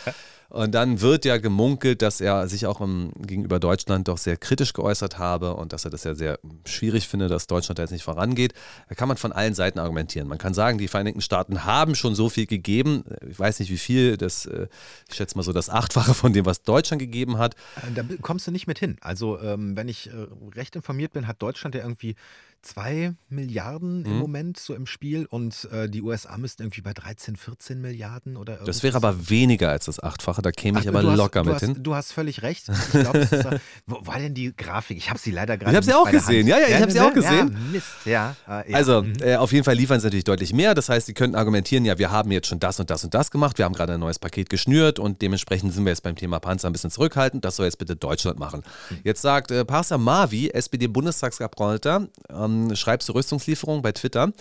[0.54, 4.74] Und dann wird ja gemunkelt, dass er sich auch im, gegenüber Deutschland doch sehr kritisch
[4.74, 8.04] geäußert habe und dass er das ja sehr schwierig finde, dass Deutschland da jetzt nicht
[8.04, 8.54] vorangeht.
[8.88, 10.28] Da kann man von allen Seiten argumentieren.
[10.28, 13.04] Man kann sagen, die Vereinigten Staaten haben schon so viel gegeben.
[13.28, 14.68] Ich weiß nicht wie viel, das, äh,
[15.10, 17.56] ich schätze mal so das Achtfache von dem, was Deutschland gegeben hat.
[17.95, 18.97] Da kommst du nicht mit hin.
[19.01, 22.16] Also, ähm, wenn ich äh, recht informiert bin, hat Deutschland ja irgendwie
[22.64, 24.05] zwei Milliarden mhm.
[24.05, 28.38] im Moment so im Spiel und äh, die USA müssten irgendwie bei 13, 14 Milliarden
[28.38, 31.45] oder Das wäre aber weniger als das Achtfache, da käme ich Ach, aber locker hast,
[31.45, 31.84] mit hast, hin.
[31.84, 32.70] Du hast völlig recht.
[32.70, 33.32] Ich glaube, ist,
[33.86, 34.97] wo war denn die Grafik?
[34.97, 37.01] Ich habe sie leider gerade Ich habe sie auch gesehen, ja, ja, ich habe sie
[37.01, 37.51] auch gesehen.
[37.51, 38.36] Ja, Mist, ja.
[38.47, 38.78] Äh, ja.
[38.78, 39.14] Also, mhm.
[39.22, 40.74] äh, auf jeden Fall liefern sie natürlich deutlich mehr.
[40.74, 43.30] Das heißt, sie könnten argumentieren, ja, wir haben jetzt schon das und das und das
[43.30, 46.39] gemacht, wir haben gerade ein neues Paket geschnürt und dementsprechend sind wir jetzt beim Thema
[46.39, 47.43] Panzer ein bisschen zurückhaltend.
[47.43, 48.64] Das soll jetzt bitte Deutschland machen.
[48.89, 48.97] Mhm.
[49.03, 54.32] Jetzt sagt äh, Parsa Mavi, SPD-Bundestagsabgeordneter, ähm, schreibt zur Rüstung Rüstungslieferungen bei Twitter.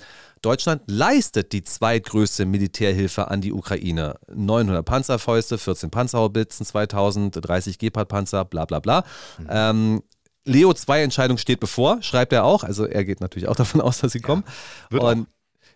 [0.42, 4.16] Deutschland leistet die zweitgrößte Militärhilfe an die Ukraine.
[4.34, 9.04] 900 Panzerfäuste, 14 Panzerhaubitzen, 2030 Gepard-Panzer, bla bla bla.
[9.38, 9.46] Mhm.
[9.48, 10.02] Ähm,
[10.44, 12.64] Leo 2 Entscheidung steht bevor, schreibt er auch.
[12.64, 14.44] Also er geht natürlich auch davon aus, dass sie kommen.
[14.90, 15.28] Ja, und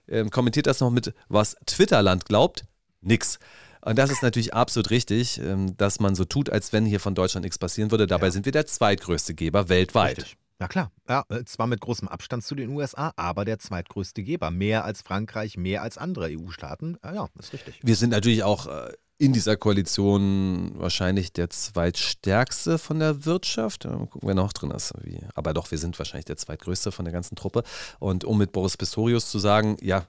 [0.09, 2.65] ähm, kommentiert das noch mit, was Twitterland glaubt.
[3.01, 3.39] Nix.
[3.83, 7.15] Und das ist natürlich absolut richtig, ähm, dass man so tut, als wenn hier von
[7.15, 8.09] Deutschland nichts passieren würde.
[8.09, 8.33] Dabei ja.
[8.33, 10.19] sind wir der zweitgrößte Geber weltweit.
[10.19, 10.37] Richtig.
[10.59, 14.51] Na klar, ja, äh, zwar mit großem Abstand zu den USA, aber der zweitgrößte Geber.
[14.51, 16.97] Mehr als Frankreich, mehr als andere EU-Staaten.
[17.05, 17.79] Ja, ja, ist richtig.
[17.83, 23.85] Wir sind natürlich auch äh, in dieser Koalition wahrscheinlich der zweitstärkste von der Wirtschaft.
[23.85, 24.95] Mal gucken, wer noch drin ist.
[25.35, 27.63] Aber doch, wir sind wahrscheinlich der zweitgrößte von der ganzen Truppe.
[27.99, 30.07] Und um mit Boris Pistorius zu sagen, ja,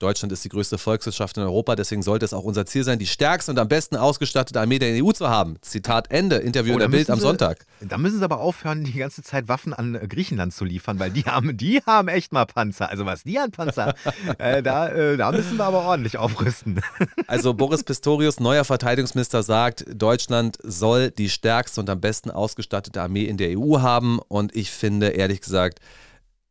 [0.00, 3.06] Deutschland ist die größte Volkswirtschaft in Europa, deswegen sollte es auch unser Ziel sein, die
[3.06, 5.56] stärkste und am besten ausgestattete Armee der EU zu haben.
[5.60, 7.64] Zitat Ende, Interview Oh, in der Bild am Sonntag.
[7.80, 11.10] Da müssen sie aber aufhören, die ganze Zeit Waffen an äh, Griechenland zu liefern, weil
[11.10, 12.90] die haben, die haben echt mal Panzer.
[12.90, 13.94] Also was die an Panzer,
[14.38, 16.80] äh, da, äh, da müssen wir aber ordentlich aufrüsten.
[17.26, 23.24] Also Boris Pistorius, neuer Verteidigungsminister, sagt, Deutschland soll die stärkste und am besten ausgestattete Armee
[23.24, 24.18] in der EU haben.
[24.18, 25.80] Und ich finde, ehrlich gesagt,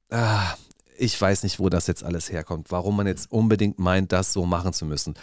[0.10, 0.56] ah,
[0.98, 4.46] ich weiß nicht, wo das jetzt alles herkommt, warum man jetzt unbedingt meint, das so
[4.46, 5.14] machen zu müssen.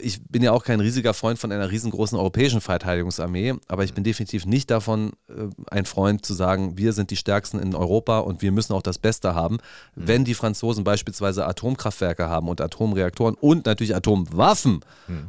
[0.00, 4.04] Ich bin ja auch kein riesiger Freund von einer riesengroßen europäischen Verteidigungsarmee, aber ich bin
[4.04, 8.42] definitiv nicht davon äh, ein Freund zu sagen, wir sind die Stärksten in Europa und
[8.42, 9.58] wir müssen auch das Beste haben.
[9.94, 14.80] Wenn die Franzosen beispielsweise Atomkraftwerke haben und Atomreaktoren und natürlich Atomwaffen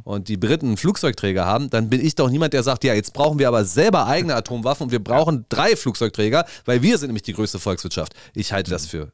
[0.04, 3.38] und die Briten Flugzeugträger haben, dann bin ich doch niemand, der sagt, ja, jetzt brauchen
[3.38, 7.32] wir aber selber eigene Atomwaffen und wir brauchen drei Flugzeugträger, weil wir sind nämlich die
[7.32, 8.14] größte Volkswirtschaft.
[8.34, 9.12] Ich halte das für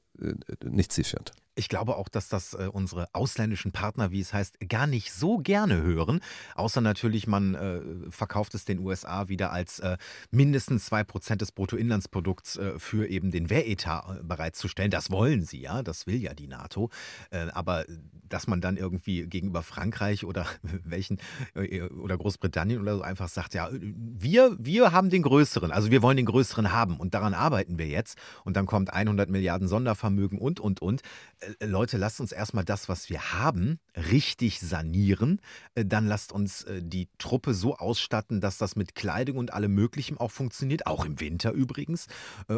[0.65, 1.33] nicht zielführend.
[1.55, 5.39] Ich glaube auch, dass das äh, unsere ausländischen Partner, wie es heißt, gar nicht so
[5.39, 6.21] gerne hören.
[6.55, 9.97] Außer natürlich, man äh, verkauft es den USA wieder als äh,
[10.31, 14.91] mindestens 2% des Bruttoinlandsprodukts äh, für eben den Wehretat äh, bereitzustellen.
[14.91, 16.91] Das wollen sie ja, das will ja die NATO.
[17.31, 17.85] Äh, aber
[18.29, 20.47] dass man dann irgendwie gegenüber Frankreich oder
[20.85, 21.19] welchen
[21.55, 26.01] äh, oder Großbritannien oder so einfach sagt, ja, wir, wir haben den größeren, also wir
[26.03, 28.17] wollen den größeren haben und daran arbeiten wir jetzt.
[28.45, 31.03] Und dann kommt 100 Milliarden Sondervermögen und, und, und.
[31.41, 33.79] Äh, Leute, lasst uns erstmal das, was wir haben,
[34.11, 35.41] richtig sanieren.
[35.75, 39.75] Äh, Dann lasst uns äh, die Truppe so ausstatten, dass das mit Kleidung und allem
[39.75, 42.07] Möglichen auch funktioniert, auch im Winter übrigens.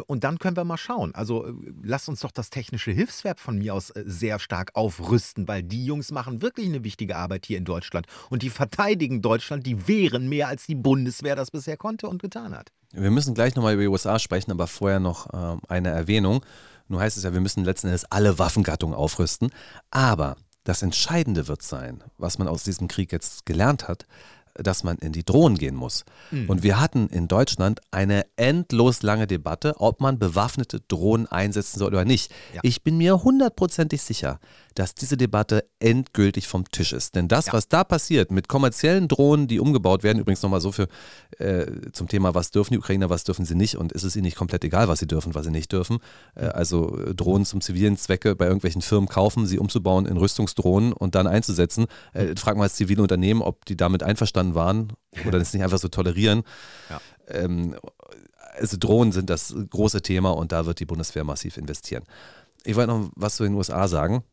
[0.07, 1.13] Und dann können wir mal schauen.
[1.15, 5.85] Also lasst uns doch das technische Hilfswerk von mir aus sehr stark aufrüsten, weil die
[5.85, 8.07] Jungs machen wirklich eine wichtige Arbeit hier in Deutschland.
[8.29, 12.55] Und die verteidigen Deutschland, die wehren mehr, als die Bundeswehr das bisher konnte und getan
[12.55, 12.71] hat.
[12.91, 16.45] Wir müssen gleich nochmal über die USA sprechen, aber vorher noch ähm, eine Erwähnung.
[16.87, 19.51] Nun heißt es ja, wir müssen letzten Endes alle Waffengattungen aufrüsten.
[19.91, 24.05] Aber das Entscheidende wird sein, was man aus diesem Krieg jetzt gelernt hat,
[24.55, 26.05] dass man in die Drohnen gehen muss.
[26.31, 26.49] Mhm.
[26.49, 31.87] Und wir hatten in Deutschland eine endlos lange Debatte, ob man bewaffnete Drohnen einsetzen soll
[31.87, 32.31] oder nicht.
[32.53, 32.59] Ja.
[32.63, 34.39] Ich bin mir hundertprozentig sicher,
[34.75, 37.15] dass diese Debatte endgültig vom Tisch ist.
[37.15, 37.53] Denn das, Ja.
[37.53, 40.87] was da passiert mit kommerziellen Drohnen, die umgebaut werden, übrigens nochmal so für
[41.39, 44.25] äh, zum Thema, was dürfen die Ukrainer, was dürfen sie nicht und ist es ihnen
[44.25, 45.99] nicht komplett egal, was sie dürfen, was sie nicht dürfen.
[46.35, 50.93] Äh, also äh, Drohnen zum zivilen Zwecke bei irgendwelchen Firmen kaufen, sie umzubauen in Rüstungsdrohnen
[50.93, 51.85] und dann einzusetzen.
[52.13, 54.93] Äh, frag mal das zivile Unternehmen, ob die damit einverstanden waren
[55.27, 56.43] oder das nicht einfach so tolerieren.
[56.89, 57.01] Ja.
[57.27, 57.75] Ähm,
[58.55, 62.03] also Drohnen sind das große Thema und da wird die Bundeswehr massiv investieren.
[62.63, 64.23] Ich wollte noch was zu den USA sagen.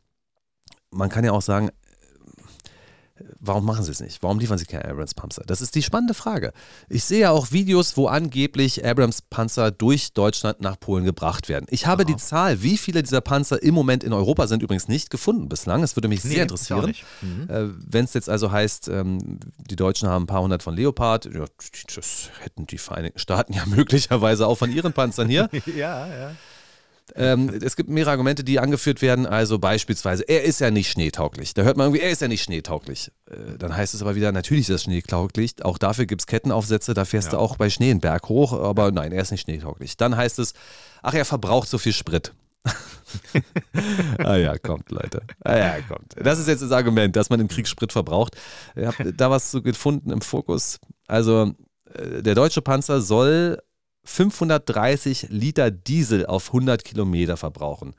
[0.91, 1.71] Man kann ja auch sagen,
[3.39, 4.21] warum machen sie es nicht?
[4.23, 5.43] Warum liefern sie keine Abrams-Panzer?
[5.45, 6.53] Das ist die spannende Frage.
[6.89, 11.65] Ich sehe ja auch Videos, wo angeblich Abrams-Panzer durch Deutschland nach Polen gebracht werden.
[11.69, 15.09] Ich habe die Zahl, wie viele dieser Panzer im Moment in Europa sind, übrigens nicht
[15.09, 15.83] gefunden bislang.
[15.83, 16.93] Es würde mich Nee, sehr interessieren.
[17.21, 17.49] Mhm.
[17.49, 21.25] Äh, Wenn es jetzt also heißt, ähm, die Deutschen haben ein paar hundert von Leopard,
[21.25, 21.45] ja,
[21.95, 25.49] das hätten die Vereinigten Staaten ja möglicherweise auch von ihren Panzern hier.
[25.75, 26.35] Ja, ja.
[27.15, 29.25] Ähm, es gibt mehrere Argumente, die angeführt werden.
[29.25, 31.53] Also beispielsweise, er ist ja nicht schneetauglich.
[31.53, 33.11] Da hört man irgendwie, er ist ja nicht schneetauglich.
[33.29, 35.63] Äh, dann heißt es aber wieder, natürlich ist das schneetauglich.
[35.65, 37.31] Auch dafür gibt es Kettenaufsätze, da fährst Ja.
[37.31, 38.53] du auch bei Schnee einen Berg hoch.
[38.53, 39.97] Aber nein, er ist nicht schneetauglich.
[39.97, 40.53] Dann heißt es,
[41.01, 42.33] ach, er verbraucht so viel Sprit.
[44.23, 45.21] ah ja, kommt, Leute.
[45.43, 46.15] Ah ja, kommt.
[46.15, 48.35] Das ist jetzt das Argument, dass man im Krieg Sprit verbraucht.
[48.75, 50.79] Ich habe da was so gefunden im Fokus.
[51.07, 51.53] Also,
[51.93, 53.57] äh, der deutsche Panzer soll
[54.03, 57.93] 530 Liter Diesel auf 100 Kilometer verbrauchen.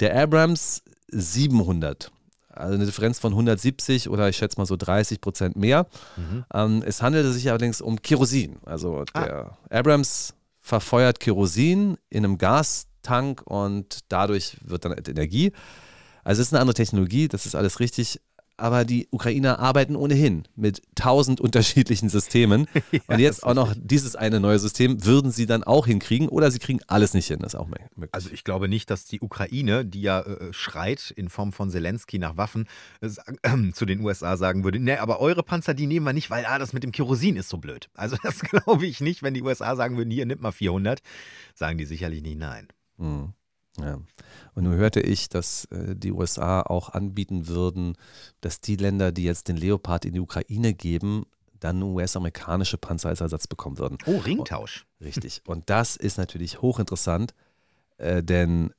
[0.00, 2.10] Der Abrams 700.
[2.48, 5.86] Also eine Differenz von 170 oder ich schätze mal so 30 Prozent mehr.
[6.52, 8.56] Ähm, es handelte sich allerdings um Kerosin.
[8.66, 15.52] Also der Abrams verfeuert Kerosin in einem Gastank und dadurch wird dann Energie.
[16.22, 18.20] Also es ist eine andere Technologie, das ist alles richtig.
[18.60, 22.66] Aber die Ukrainer arbeiten ohnehin mit tausend unterschiedlichen Systemen.
[23.06, 26.58] und jetzt auch noch dieses eine neue System würden sie dann auch hinkriegen oder sie
[26.58, 27.38] kriegen alles nicht hin.
[27.40, 28.10] Das ist auch möglich.
[28.12, 32.18] Also ich glaube nicht, dass die Ukraine, die ja äh, schreit in Form von Zelensky
[32.18, 32.66] nach Waffen,
[33.00, 33.08] äh,
[33.42, 36.44] äh, zu den USA sagen würde, ne, aber eure Panzer, die nehmen wir nicht, weil
[36.44, 37.88] ah, das mit dem Kerosin ist so blöd.
[37.94, 41.00] Also das glaube ich nicht, wenn die USA sagen würden, hier, nimmt mal 400,
[41.54, 42.68] sagen die sicherlich nicht nein.
[42.98, 43.32] Mhm.
[43.82, 43.98] Ja.
[44.54, 47.96] Und nun hörte ich, dass äh, die USA auch anbieten würden,
[48.40, 51.24] dass die Länder, die jetzt den Leopard in die Ukraine geben,
[51.60, 53.98] dann US-amerikanische Panzer als Ersatz bekommen würden.
[54.06, 54.86] Oh, Ringtausch.
[55.00, 55.42] Richtig.
[55.46, 57.34] Und das ist natürlich hochinteressant,
[57.98, 58.72] äh, denn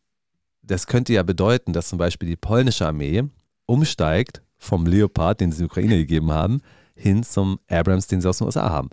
[0.63, 3.23] das könnte ja bedeuten, dass zum Beispiel die polnische Armee
[3.65, 6.61] umsteigt vom Leopard, den sie in die Ukraine gegeben haben,
[6.95, 8.89] hin zum Abrams, den sie aus den USA haben.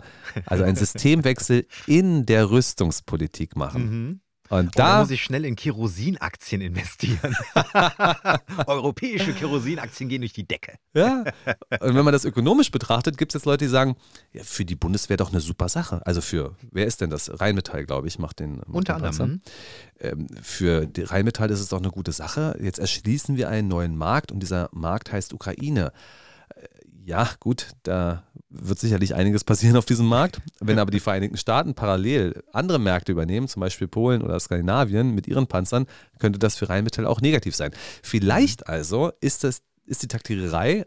[0.47, 3.83] Also einen Systemwechsel in der Rüstungspolitik machen.
[3.83, 4.21] Mhm.
[4.51, 7.37] Und Oh, da muss ich schnell in Kerosinaktien investieren.
[8.67, 10.75] Europäische Kerosinaktien gehen durch die Decke.
[10.95, 11.25] ja,
[11.81, 13.97] und wenn man das ökonomisch betrachtet, gibt es jetzt Leute, die sagen,
[14.33, 16.01] ja, für die Bundeswehr doch eine super Sache.
[16.07, 17.41] Also für, wer ist denn das?
[17.41, 18.57] Rheinmetall, glaube ich, macht den.
[18.59, 19.41] Macht Unter den anderem.
[20.01, 22.57] Ähm, für die Rheinmetall ist es doch eine gute Sache.
[22.63, 25.93] Jetzt erschließen wir einen neuen Markt und dieser Markt heißt Ukraine.
[26.55, 26.67] Äh,
[27.05, 30.41] Ja, gut, da wird sicherlich einiges passieren auf diesem Markt.
[30.61, 35.27] Wenn aber die Vereinigten Staaten parallel andere Märkte übernehmen, zum Beispiel Polen oder Skandinavien mit
[35.27, 35.87] ihren Panzern,
[36.19, 37.73] könnte das für Rheinmetall auch negativ sein.
[38.03, 40.87] Vielleicht also ist, das, ist die Taktiererei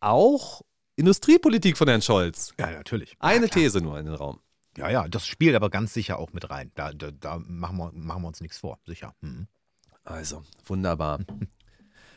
[0.00, 0.62] auch
[0.96, 2.52] Industriepolitik von Herrn Scholz.
[2.58, 3.16] Ja, natürlich.
[3.18, 3.50] Eine ja.
[3.50, 4.40] These nur in den Raum.
[4.76, 6.72] Ja, ja, das spielt aber ganz sicher auch mit rein.
[6.74, 9.14] Da, da, da machen, wir, machen wir uns nichts vor, sicher.
[9.20, 9.46] Mhm.
[10.04, 11.20] Also, wunderbar.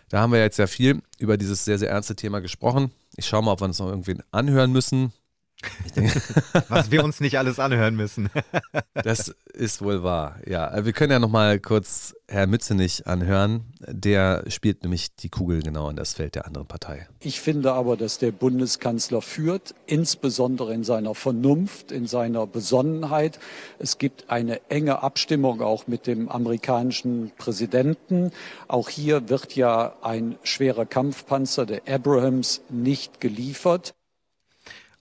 [0.10, 2.92] Da haben wir jetzt ja viel über dieses sehr, sehr ernste Thema gesprochen.
[3.20, 5.12] Ich schaue mal, ob wir uns noch irgendwen anhören müssen.
[6.70, 8.30] Was wir uns nicht alles anhören müssen.
[8.94, 10.40] das ist wohl wahr.
[10.46, 13.74] Ja, äh, wir können ja noch mal kurz Herr Mützenich anhören.
[13.80, 17.08] Der spielt nämlich die Kugel genau in das Feld der anderen Partei.
[17.22, 23.40] Ich finde aber, dass der Bundeskanzler führt, insbesondere in seiner Vernunft, in seiner Besonnenheit.
[23.80, 28.32] Es gibt eine enge Abstimmung auch mit dem amerikanischen Präsidenten.
[28.68, 33.96] Auch hier wird ja ein schwerer Kampfpanzer der Abrahams nicht geliefert.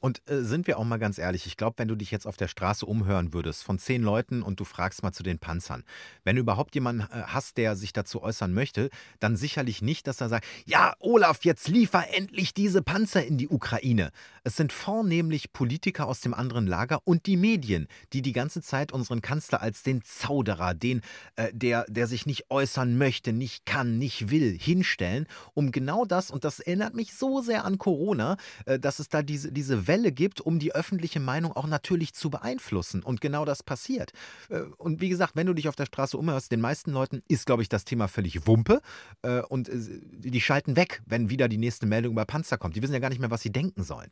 [0.06, 2.36] Und äh, sind wir auch mal ganz ehrlich, ich glaube, wenn du dich jetzt auf
[2.36, 5.82] der Straße umhören würdest von zehn Leuten und du fragst mal zu den Panzern,
[6.22, 10.20] wenn du überhaupt jemanden äh, hast, der sich dazu äußern möchte, dann sicherlich nicht, dass
[10.20, 14.12] er sagt, ja, Olaf, jetzt liefer endlich diese Panzer in die Ukraine.
[14.44, 18.92] Es sind vornehmlich Politiker aus dem anderen Lager und die Medien, die die ganze Zeit
[18.92, 21.00] unseren Kanzler als den Zauderer, den,
[21.34, 26.30] äh, der, der sich nicht äußern möchte, nicht kann, nicht will, hinstellen, um genau das,
[26.30, 28.36] und das erinnert mich so sehr an Corona,
[28.66, 32.30] äh, dass es da diese, diese Welle gibt, um die öffentliche Meinung auch natürlich zu
[32.30, 33.02] beeinflussen.
[33.02, 34.12] Und genau das passiert.
[34.48, 37.46] Äh, Und wie gesagt, wenn du dich auf der Straße umhörst, den meisten Leuten ist,
[37.46, 38.80] glaube ich, das Thema völlig Wumpe.
[39.22, 42.76] Äh, Und äh, die schalten weg, wenn wieder die nächste Meldung über Panzer kommt.
[42.76, 44.10] Die wissen ja gar nicht mehr, was sie denken sollen.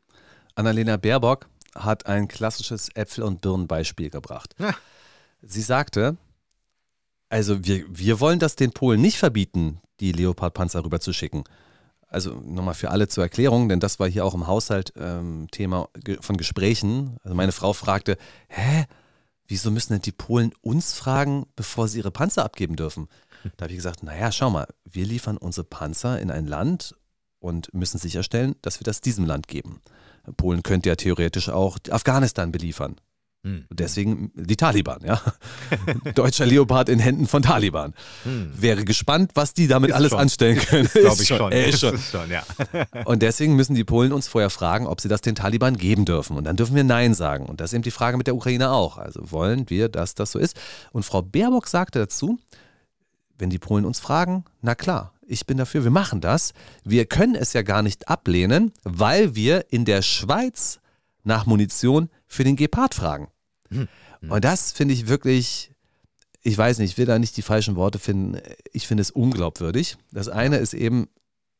[0.54, 4.54] Annalena Baerbock hat ein klassisches Äpfel- und Birnenbeispiel gebracht.
[4.58, 4.74] Ja.
[5.42, 6.16] Sie sagte,
[7.28, 11.44] also wir, wir wollen das den Polen nicht verbieten, die Leopard-Panzer rüberzuschicken.
[12.14, 15.88] Also nochmal für alle zur Erklärung, denn das war hier auch im Haushalt ähm, Thema
[16.20, 17.16] von Gesprächen.
[17.24, 18.84] Also meine Frau fragte, hä,
[19.48, 23.08] wieso müssen denn die Polen uns fragen, bevor sie ihre Panzer abgeben dürfen?
[23.56, 26.94] Da habe ich gesagt, naja, schau mal, wir liefern unsere Panzer in ein Land
[27.40, 29.80] und müssen sicherstellen, dass wir das diesem Land geben.
[30.36, 32.94] Polen könnte ja theoretisch auch Afghanistan beliefern.
[33.44, 33.66] Hm.
[33.70, 35.20] Deswegen die Taliban, ja.
[36.14, 37.92] Deutscher Leopard in Händen von Taliban.
[38.24, 40.18] Wäre gespannt, was die damit Ist alles schon.
[40.18, 40.88] anstellen können.
[40.88, 41.52] Glaube Ist ich schon.
[41.52, 41.98] Äh, Ist schon.
[41.98, 42.42] schon, ja.
[43.04, 46.38] Und deswegen müssen die Polen uns vorher fragen, ob sie das den Taliban geben dürfen.
[46.38, 47.44] Und dann dürfen wir Nein sagen.
[47.44, 48.96] Und das ist eben die Frage mit der Ukraine auch.
[48.96, 50.58] Also wollen wir, dass das so ist?
[50.92, 52.38] Und Frau Baerbock sagte dazu,
[53.36, 56.54] wenn die Polen uns fragen, na klar, ich bin dafür, wir machen das.
[56.82, 60.80] Wir können es ja gar nicht ablehnen, weil wir in der Schweiz
[61.24, 63.28] nach Munition für den Gepard fragen.
[64.28, 65.70] Und das finde ich wirklich,
[66.42, 68.40] ich weiß nicht, ich will da nicht die falschen Worte finden.
[68.72, 69.96] Ich finde es unglaubwürdig.
[70.12, 71.08] Das eine ist eben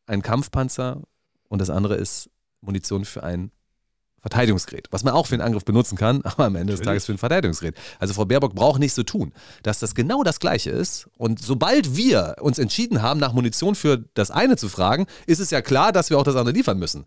[0.07, 1.03] ein Kampfpanzer
[1.49, 3.51] und das andere ist Munition für ein
[4.25, 7.13] Verteidigungsgerät, was man auch für einen Angriff benutzen kann, aber am Ende des Tages für
[7.13, 7.77] ein Verteidigungsgerät.
[7.99, 11.11] Also Frau Baerbock braucht nicht so tun, dass das genau das Gleiche ist.
[11.19, 15.51] Und sobald wir uns entschieden haben, nach Munition für das eine zu fragen, ist es
[15.51, 17.05] ja klar, dass wir auch das andere liefern müssen.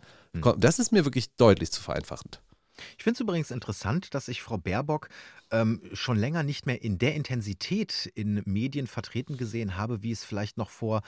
[0.59, 2.39] Das ist mir wirklich deutlich zu vereinfachend.
[2.97, 5.09] Ich finde es übrigens interessant, dass ich Frau Baerbock
[5.51, 10.23] ähm, schon länger nicht mehr in der Intensität in Medien vertreten gesehen habe, wie es
[10.23, 11.01] vielleicht noch vor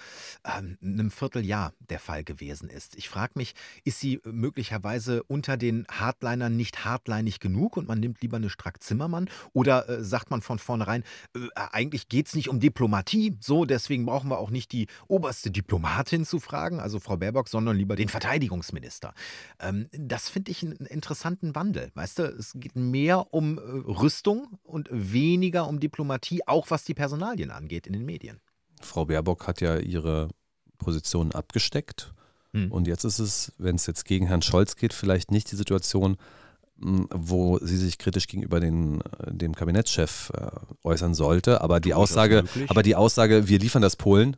[0.46, 2.96] ähm, einem Vierteljahr der Fall gewesen ist.
[2.96, 8.22] Ich frage mich, ist sie möglicherweise unter den Hardlinern nicht hardlinig genug und man nimmt
[8.22, 9.30] lieber eine Strack-Zimmermann?
[9.54, 11.04] Oder äh, sagt man von vornherein,
[11.36, 15.52] äh, eigentlich geht es nicht um Diplomatie, so deswegen brauchen wir auch nicht die oberste
[15.52, 19.14] Diplomatin zu fragen, also Frau Baerbock, sondern lieber den Verteidigungsminister.
[19.60, 21.92] Ähm, das finde ich einen interessanten Wandel.
[21.96, 24.29] Weißt du, es geht mehr um äh, Rüstung
[24.64, 28.40] und weniger um Diplomatie, auch was die Personalien angeht in den Medien.
[28.82, 30.30] Frau Baerbock hat ja ihre
[30.78, 32.14] Position abgesteckt.
[32.54, 32.72] Hm.
[32.72, 36.18] Und jetzt ist es, wenn es jetzt gegen Herrn Scholz geht, vielleicht nicht die Situation,
[36.78, 40.50] mh, wo sie sich kritisch gegenüber den, äh, dem Kabinettschef äh,
[40.84, 41.62] äußern sollte.
[41.62, 44.38] Aber die Aussage, aber die Aussage, wir liefern das Polen,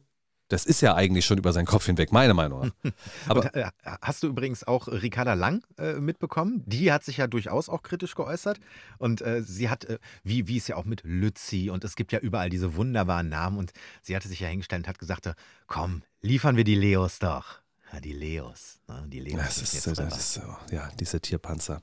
[0.51, 2.91] das ist ja eigentlich schon über seinen Kopf hinweg, meiner Meinung nach.
[3.27, 3.65] Aber Und, äh,
[4.01, 6.63] hast du übrigens auch Ricarda Lang äh, mitbekommen?
[6.65, 8.59] Die hat sich ja durchaus auch kritisch geäußert.
[8.97, 12.11] Und äh, sie hat, äh, wie, wie es ja auch mit Lützi und es gibt
[12.11, 13.57] ja überall diese wunderbaren Namen.
[13.57, 13.71] Und
[14.01, 15.33] sie hatte sich ja hingestellt und hat gesagt: äh,
[15.67, 17.61] Komm, liefern wir die Leos doch.
[17.93, 18.79] Ja, die Leos.
[18.87, 19.05] Ne?
[19.07, 20.41] Die Leos das ist, das ist so,
[20.71, 21.81] ja, diese Tierpanzer.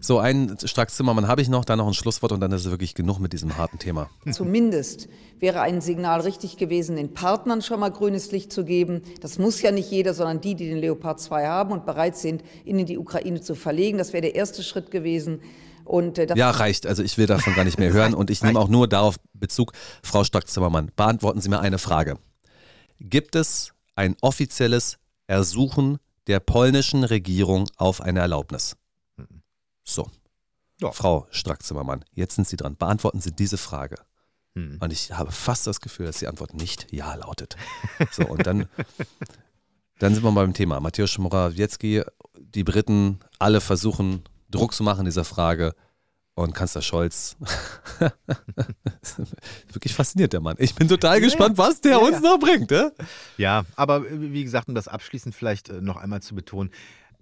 [0.00, 2.70] So, einen Strack Zimmermann habe ich noch, dann noch ein Schlusswort und dann ist es
[2.70, 4.08] wirklich genug mit diesem harten Thema.
[4.30, 5.08] Zumindest
[5.40, 9.02] wäre ein Signal richtig gewesen, den Partnern schon mal grünes Licht zu geben.
[9.20, 12.42] Das muss ja nicht jeder, sondern die, die den Leopard 2 haben und bereit sind,
[12.64, 13.98] ihn in die Ukraine zu verlegen.
[13.98, 15.40] Das wäre der erste Schritt gewesen.
[15.84, 16.86] Und, äh, ja, reicht.
[16.86, 19.72] Also ich will davon gar nicht mehr hören und ich nehme auch nur darauf Bezug.
[20.02, 22.18] Frau Strack-Zimmermann, beantworten Sie mir eine Frage.
[23.00, 28.76] Gibt es ein offizielles Ersuchen der polnischen Regierung auf eine Erlaubnis?
[29.88, 30.10] So.
[30.80, 30.92] Ja.
[30.92, 32.76] Frau Strack-Zimmermann, jetzt sind Sie dran.
[32.76, 33.96] Beantworten Sie diese Frage.
[34.54, 34.78] Hm.
[34.80, 37.56] Und ich habe fast das Gefühl, dass die Antwort nicht Ja lautet.
[38.12, 38.68] So, und dann,
[39.98, 40.78] dann sind wir mal beim Thema.
[40.78, 42.02] Mateusz Morawiecki,
[42.36, 45.74] die Briten, alle versuchen, Druck zu machen in dieser Frage.
[46.34, 47.36] Und Kanzler Scholz,
[49.72, 50.54] wirklich fasziniert der Mann.
[50.60, 52.70] Ich bin total ja, gespannt, was der ja, uns noch bringt.
[52.70, 52.92] Ja?
[53.38, 56.70] ja, aber wie gesagt, um das abschließend vielleicht äh, noch einmal zu betonen,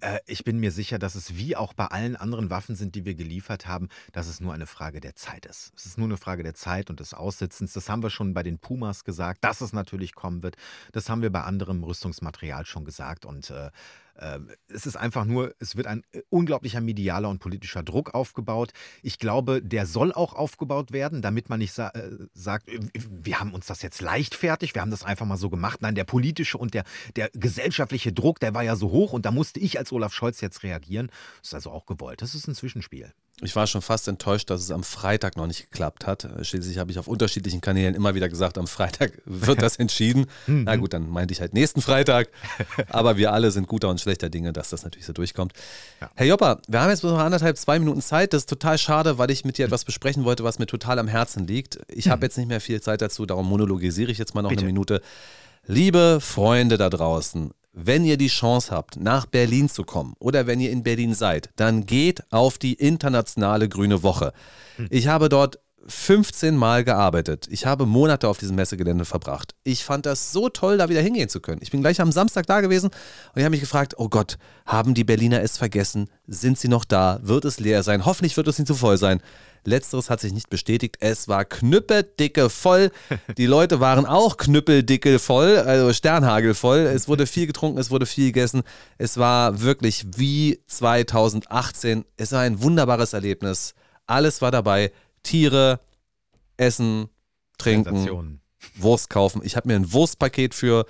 [0.01, 3.05] äh, ich bin mir sicher, dass es wie auch bei allen anderen Waffen sind, die
[3.05, 5.71] wir geliefert haben, dass es nur eine Frage der Zeit ist.
[5.75, 7.73] Es ist nur eine Frage der Zeit und des Aussitzens.
[7.73, 10.55] Das haben wir schon bei den Pumas gesagt, dass es natürlich kommen wird.
[10.91, 13.25] Das haben wir bei anderem Rüstungsmaterial schon gesagt.
[13.25, 13.71] Und äh,
[14.67, 18.73] es ist einfach nur, es wird ein äh, unglaublicher medialer und politischer Druck aufgebaut.
[19.03, 23.39] Ich glaube, der soll auch aufgebaut werden, damit man nicht sa äh, sagt, äh, wir
[23.39, 25.81] haben uns das jetzt leichtfertig, wir haben das einfach mal so gemacht.
[25.81, 26.83] Nein, der politische und der,
[27.15, 30.41] der gesellschaftliche Druck, der war ja so hoch und da musste ich als Olaf Scholz
[30.41, 31.07] jetzt reagieren.
[31.39, 32.21] Das ist also auch gewollt.
[32.21, 33.13] Das ist ein Zwischenspiel.
[33.41, 36.27] Ich war schon fast enttäuscht, dass es am Freitag noch nicht geklappt hat.
[36.41, 40.25] Schließlich habe ich auf unterschiedlichen Kanälen immer wieder gesagt, am Freitag wird das entschieden.
[40.47, 40.63] Mhm.
[40.63, 42.29] Na gut, dann meinte ich halt nächsten Freitag.
[42.89, 45.53] Aber wir alle sind guter und schlechter Dinge, dass das natürlich so durchkommt.
[46.01, 46.09] Ja.
[46.15, 48.33] Herr Jopper, wir haben jetzt noch anderthalb, zwei Minuten Zeit.
[48.33, 51.07] Das ist total schade, weil ich mit dir etwas besprechen wollte, was mir total am
[51.07, 51.79] Herzen liegt.
[51.89, 54.61] Ich habe jetzt nicht mehr viel Zeit dazu, darum monologisiere ich jetzt mal noch Bitte.
[54.61, 55.01] eine Minute.
[55.67, 60.59] Liebe Freunde da draußen, wenn ihr die Chance habt, nach Berlin zu kommen oder wenn
[60.59, 64.33] ihr in Berlin seid, dann geht auf die internationale Grüne Woche.
[64.77, 64.87] Hm.
[64.89, 67.47] Ich habe dort 15 Mal gearbeitet.
[67.49, 69.55] Ich habe Monate auf diesem Messegelände verbracht.
[69.63, 71.61] Ich fand das so toll, da wieder hingehen zu können.
[71.61, 74.95] Ich bin gleich am Samstag da gewesen und ich habe mich gefragt, oh Gott, haben
[74.95, 76.09] die Berliner es vergessen?
[76.25, 77.19] Sind sie noch da?
[77.21, 78.05] Wird es leer sein?
[78.05, 79.21] Hoffentlich wird es nicht zu voll sein.
[79.67, 80.95] Letzteres hat sich nicht bestätigt.
[81.01, 82.89] Es war knüppeldicke voll.
[83.37, 86.79] Die Leute waren auch knüppeldicke voll, also Sternhagel voll.
[86.79, 88.63] Es wurde viel getrunken, es wurde viel gegessen.
[88.97, 92.05] Es war wirklich wie 2018.
[92.15, 93.75] Es war ein wunderbares Erlebnis.
[94.05, 94.93] Alles war dabei.
[95.21, 95.81] Tiere,
[96.55, 97.09] Essen,
[97.57, 98.39] Trinken,
[98.77, 99.41] Wurst kaufen.
[99.43, 100.85] Ich habe mir ein Wurstpaket für,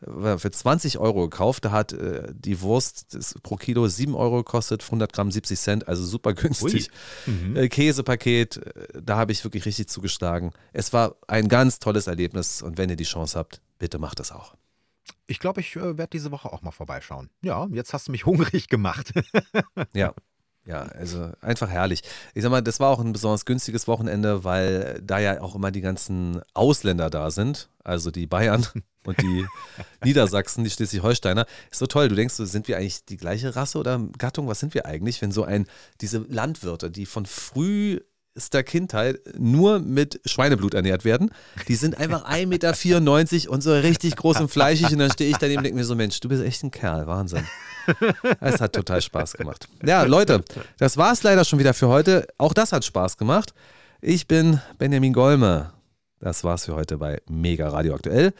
[0.00, 1.64] für 20 Euro gekauft.
[1.64, 6.04] Da hat äh, die Wurst pro Kilo 7 Euro gekostet, 100 Gramm 70 Cent, also
[6.04, 6.90] super günstig.
[7.26, 7.56] Mhm.
[7.56, 10.52] Äh, Käsepaket, äh, da habe ich wirklich richtig zugeschlagen.
[10.72, 14.32] Es war ein ganz tolles Erlebnis und wenn ihr die Chance habt, bitte macht das
[14.32, 14.54] auch.
[15.26, 17.30] Ich glaube, ich äh, werde diese Woche auch mal vorbeischauen.
[17.42, 19.12] Ja, jetzt hast du mich hungrig gemacht.
[19.92, 20.14] ja,
[20.68, 22.02] ja, also einfach herrlich.
[22.34, 25.70] Ich sag mal, das war auch ein besonders günstiges Wochenende, weil da ja auch immer
[25.70, 28.66] die ganzen Ausländer da sind, also die Bayern
[29.08, 29.46] und die
[30.04, 31.46] Niedersachsen, die Schleswig-Holsteiner.
[31.70, 32.08] Ist so toll.
[32.08, 34.46] Du denkst, sind wir eigentlich die gleiche Rasse oder Gattung?
[34.46, 35.66] Was sind wir eigentlich, wenn so ein,
[36.00, 38.00] diese Landwirte, die von früh
[38.52, 41.30] der Kindheit nur mit Schweineblut ernährt werden.
[41.66, 44.92] Die sind einfach 1,94 Meter und so richtig groß und fleischig.
[44.92, 47.08] Und dann stehe ich daneben und denke mir so: Mensch, du bist echt ein Kerl,
[47.08, 47.44] Wahnsinn.
[48.40, 49.66] Es hat total Spaß gemacht.
[49.84, 50.44] Ja, Leute,
[50.78, 52.28] das war es leider schon wieder für heute.
[52.38, 53.54] Auch das hat Spaß gemacht.
[54.00, 55.72] Ich bin Benjamin Golme.
[56.20, 58.32] Das war's für heute bei Mega Radio Aktuell.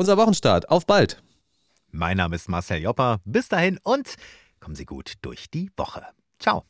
[0.00, 0.70] Unser Wochenstart.
[0.70, 1.22] Auf bald.
[1.90, 3.20] Mein Name ist Marcel Jopper.
[3.26, 4.14] Bis dahin und
[4.58, 6.06] kommen Sie gut durch die Woche.
[6.38, 6.64] Ciao.